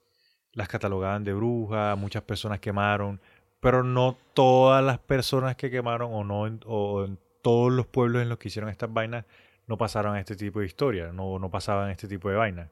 [0.52, 3.20] las catalogaban de brujas, a muchas personas quemaron,
[3.60, 8.22] pero no todas las personas que quemaron o no en, o en todos los pueblos
[8.22, 9.24] en los que hicieron estas vainas
[9.66, 12.70] no pasaron a este tipo de historia, no, no pasaban este tipo de vainas.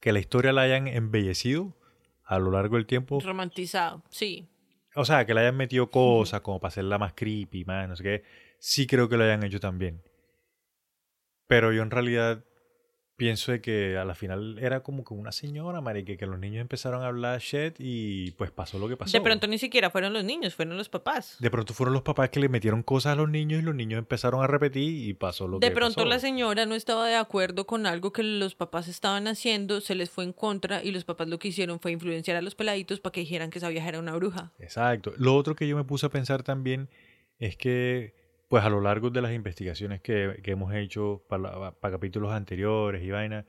[0.00, 1.74] Que la historia la hayan embellecido
[2.24, 4.48] a lo largo del tiempo, Romantizado, sí.
[4.94, 8.02] O sea, que le hayan metido cosas como para hacerla más creepy, más no sé
[8.02, 8.22] qué,
[8.58, 10.02] sí creo que lo hayan hecho también.
[11.46, 12.44] Pero yo en realidad
[13.18, 16.60] pienso de que a la final era como que una señora, marica, que los niños
[16.60, 19.10] empezaron a hablar shit y pues pasó lo que pasó.
[19.10, 21.36] De pronto ni siquiera fueron los niños, fueron los papás.
[21.40, 23.98] De pronto fueron los papás que le metieron cosas a los niños y los niños
[23.98, 26.08] empezaron a repetir y pasó lo De que pronto pasó.
[26.08, 30.10] la señora no estaba de acuerdo con algo que los papás estaban haciendo, se les
[30.10, 33.12] fue en contra y los papás lo que hicieron fue influenciar a los peladitos para
[33.12, 34.52] que dijeran que esa vieja era una bruja.
[34.60, 35.12] Exacto.
[35.16, 36.88] Lo otro que yo me puse a pensar también
[37.40, 38.14] es que,
[38.48, 43.02] pues a lo largo de las investigaciones que, que hemos hecho para, para capítulos anteriores
[43.04, 43.44] y vaina,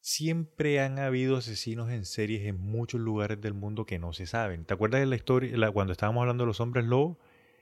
[0.00, 4.64] siempre han habido asesinos en series en muchos lugares del mundo que no se saben.
[4.64, 7.16] ¿Te acuerdas de la historia, la- cuando estábamos hablando de los hombres lobos?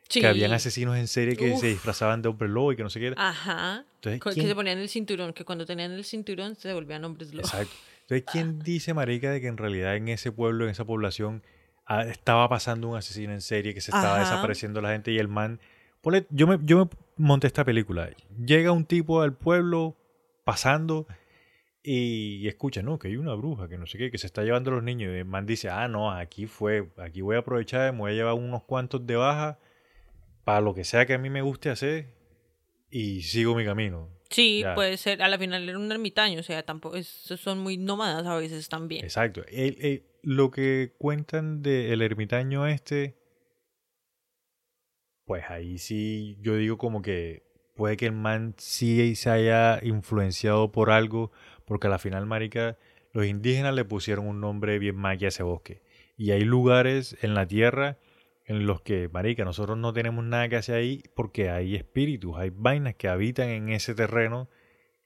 [0.09, 0.21] Sí.
[0.21, 1.61] Que habían asesinos en serie que Uf.
[1.61, 3.13] se disfrazaban de hombre lobo y que no sé qué.
[3.17, 3.85] Ajá.
[3.97, 7.35] Entonces, Que ¿quién- se ponían el cinturón, que cuando tenían el cinturón se volvían hombres
[7.35, 7.53] lobos.
[7.53, 7.75] Exacto.
[8.03, 11.43] Entonces, ¿quién dice, marica, de que en realidad en ese pueblo, en esa población,
[12.09, 14.21] estaba pasando un asesino en serie, que se estaba Ajá.
[14.31, 15.61] desapareciendo la gente y el man...
[16.03, 18.11] Ponle- yo, me, yo me monté esta película.
[18.45, 19.97] Llega un tipo al pueblo
[20.45, 21.07] pasando
[21.83, 24.71] y, escucha, no, que hay una bruja, que no sé qué, que se está llevando
[24.71, 25.13] a los niños.
[25.15, 28.15] Y el man dice, ah, no, aquí fue, aquí voy a aprovechar, me voy a
[28.15, 29.59] llevar unos cuantos de baja
[30.45, 32.07] para lo que sea que a mí me guste hacer
[32.91, 34.09] y sigo mi camino.
[34.31, 34.75] Sí, Ya.
[34.75, 35.23] puede ser.
[35.23, 38.69] A la final era un ermitaño, o sea, tampoco es- son muy nómadas a veces
[38.69, 39.03] también.
[39.05, 39.43] Exacto.
[39.49, 43.17] El- el- lo que cuentan del ermitaño este,
[45.25, 50.71] pues ahí sí yo digo como que puede que el man sí se haya influenciado
[50.71, 51.33] por algo,
[51.65, 52.77] porque a la final, marica,
[53.15, 55.81] los indígenas le pusieron un nombre bien maqui a ese bosque.
[56.19, 57.97] Y hay lugares en la tierra
[58.45, 62.51] en los que, marica, nosotros no tenemos nada que hacer ahí porque hay espíritus, hay
[62.51, 64.51] vainas que habitan en ese terreno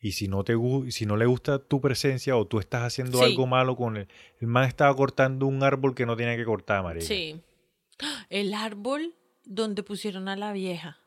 [0.02, 0.54] y si no te
[0.90, 3.24] si no le gusta tu presencia o tú estás haciendo Sí.
[3.24, 4.08] algo malo con él,
[4.40, 7.06] el man estaba cortando un árbol que no tenía que cortar, marica.
[7.06, 7.40] Sí.
[8.28, 10.98] El árbol donde pusieron a la vieja.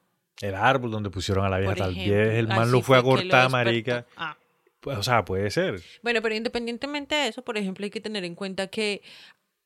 [0.41, 2.16] El árbol donde pusieron a la vieja, por tal ejemplo.
[2.16, 4.06] vez el man Así lo fue a cortar, marica.
[4.18, 4.38] Ah.
[4.86, 5.82] O sea, puede ser.
[6.04, 9.02] Bueno, pero independientemente de eso, por ejemplo, hay que tener en cuenta que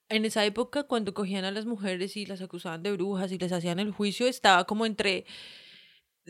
[0.07, 3.51] en esa época, cuando cogían a las mujeres y las acusaban de brujas y les
[3.51, 5.25] hacían el juicio, estaba como entre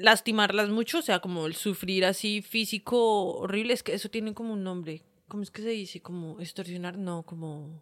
[0.02, 4.54] lastimarlas mucho, o sea, como el sufrir así físico horrible, es que eso tiene como
[4.54, 5.04] un nombre.
[5.28, 6.02] ¿Cómo es que se dice?
[6.02, 7.82] Como extorsionar, no, como...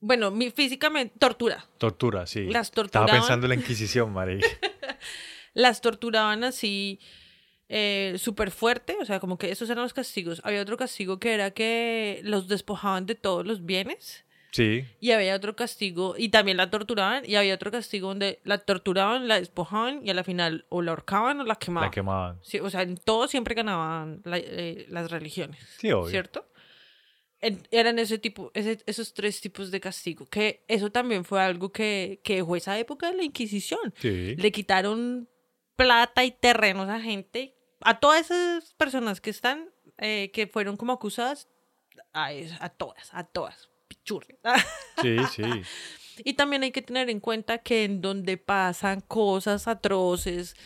[0.00, 1.64] Bueno, mi- físicamente, tortura.
[1.78, 2.44] Tortura, sí.
[2.46, 3.20] Las Estaba torturaban.
[3.20, 4.46] pensando en la Inquisición, marica.
[5.54, 6.98] las torturaban así
[7.68, 10.40] eh, súper fuerte, o sea, como que esos eran los castigos.
[10.44, 15.34] Había otro castigo que era que los despojaban de todos los bienes Sí, y había
[15.34, 20.06] otro castigo, y también la torturaban, y había otro castigo donde la torturaban, la despojaban
[20.06, 21.86] y a la final o la ahorcaban o la quemaban.
[21.88, 22.38] la quemaban.
[22.42, 25.58] Sí, o sea, en todo siempre ganaban la- eh, las religiones.
[25.78, 26.10] Sí, obvio.
[26.10, 26.46] ¿Cierto?
[27.40, 30.26] En- eran ese tipo, ese- esos tres tipos de castigo.
[30.26, 33.92] Que eso también fue algo que, que dejó esa época de la Inquisición.
[33.96, 34.36] Sí.
[34.36, 35.28] Le quitaron
[35.76, 40.92] plata y terrenos a gente, a todas esas personas que están, eh, que fueron como
[40.92, 41.48] acusadas,
[42.12, 44.36] a todas, a todas, pichurri.
[45.00, 45.42] Sí, sí.
[46.24, 50.56] y también hay que tener en cuenta que en donde pasan cosas atroces,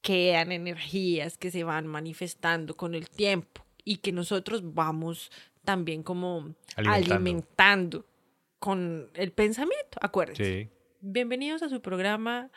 [0.00, 5.30] quedan energías que se van manifestando con el tiempo y que nosotros vamos
[5.64, 7.14] también como Alimentando.
[7.14, 8.06] alimentando,
[8.58, 10.62] con el pensamiento, acuérdense.
[10.64, 10.68] Sí.
[11.00, 12.50] Bienvenidos a su programa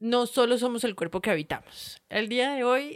[0.00, 2.02] No solo somos el cuerpo que habitamos.
[2.08, 2.94] El día de hoy,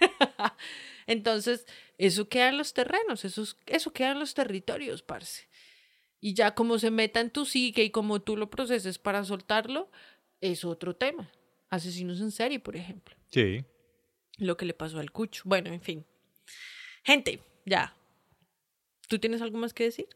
[1.06, 1.66] entonces,
[1.98, 5.48] eso queda en los terrenos, eso, es- eso queda en los territorios, parce.
[6.20, 9.90] Y ya como se meta en tu psique y como tú lo proceses para soltarlo,
[10.40, 11.30] es otro tema.
[11.70, 13.14] Asesinos en serie, por ejemplo.
[13.30, 13.64] Sí.
[14.38, 15.42] Lo que le pasó al cucho.
[15.44, 16.06] Bueno, en fin.
[17.04, 17.94] Gente, ya.
[19.08, 20.08] ¿Tú tienes algo más que decir?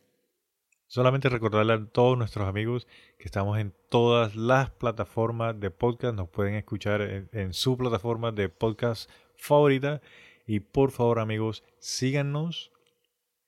[0.87, 2.87] Solamente recordarle a todos nuestros amigos
[3.19, 6.15] que estamos en todas las plataformas de podcast.
[6.17, 10.01] Nos pueden escuchar en, en su plataforma de podcast favorita.
[10.49, 12.73] Y por favor, amigos, síganos.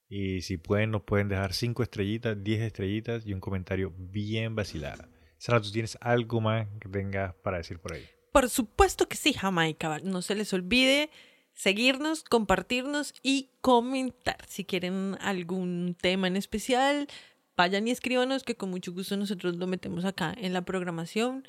[0.06, 5.08] Y si pueden, nos pueden dejar 5 estrellitas, 10 estrellitas y un comentario bien vacilado.
[5.38, 8.04] Sara, ¿tú tienes algo más que tengas para decir por ahí?
[8.32, 9.98] Por supuesto que sí, Jamaica.
[10.00, 11.08] No se les olvide
[11.54, 14.44] seguirnos, compartirnos y comentar.
[14.46, 17.08] Si quieren algún tema en especial,
[17.56, 21.46] vayan y escríbanos que con mucho gusto nosotros lo metemos acá en la programación.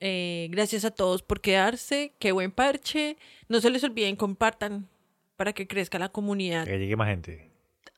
[0.00, 2.12] Eh, gracias a todos por quedarse.
[2.18, 3.16] Qué buen parche.
[3.48, 4.88] No se les olviden, compartan
[5.36, 6.64] para que crezca la comunidad.
[6.66, 7.50] Que llegue más gente.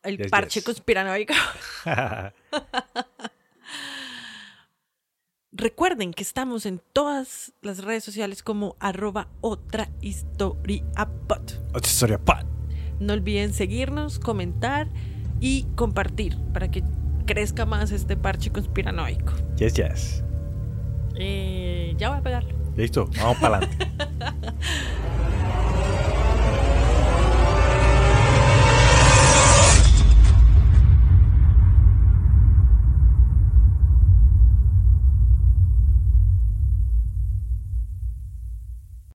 [0.02, 0.64] El yes, parche yes.
[0.64, 1.34] conspiranoico.
[5.52, 10.84] Recuerden que estamos en todas las redes sociales como arroba otra historia
[11.26, 11.50] pod.
[11.72, 12.46] Otra historia, pat.
[13.00, 14.88] No olviden seguirnos, comentar
[15.40, 16.82] y compartir para que
[17.26, 19.32] crezca más este parche conspiranoico.
[19.56, 20.22] Yes, yes.
[21.16, 22.50] Eh, ya voy a pegarlo.
[22.76, 23.86] Listo, vamos para adelante.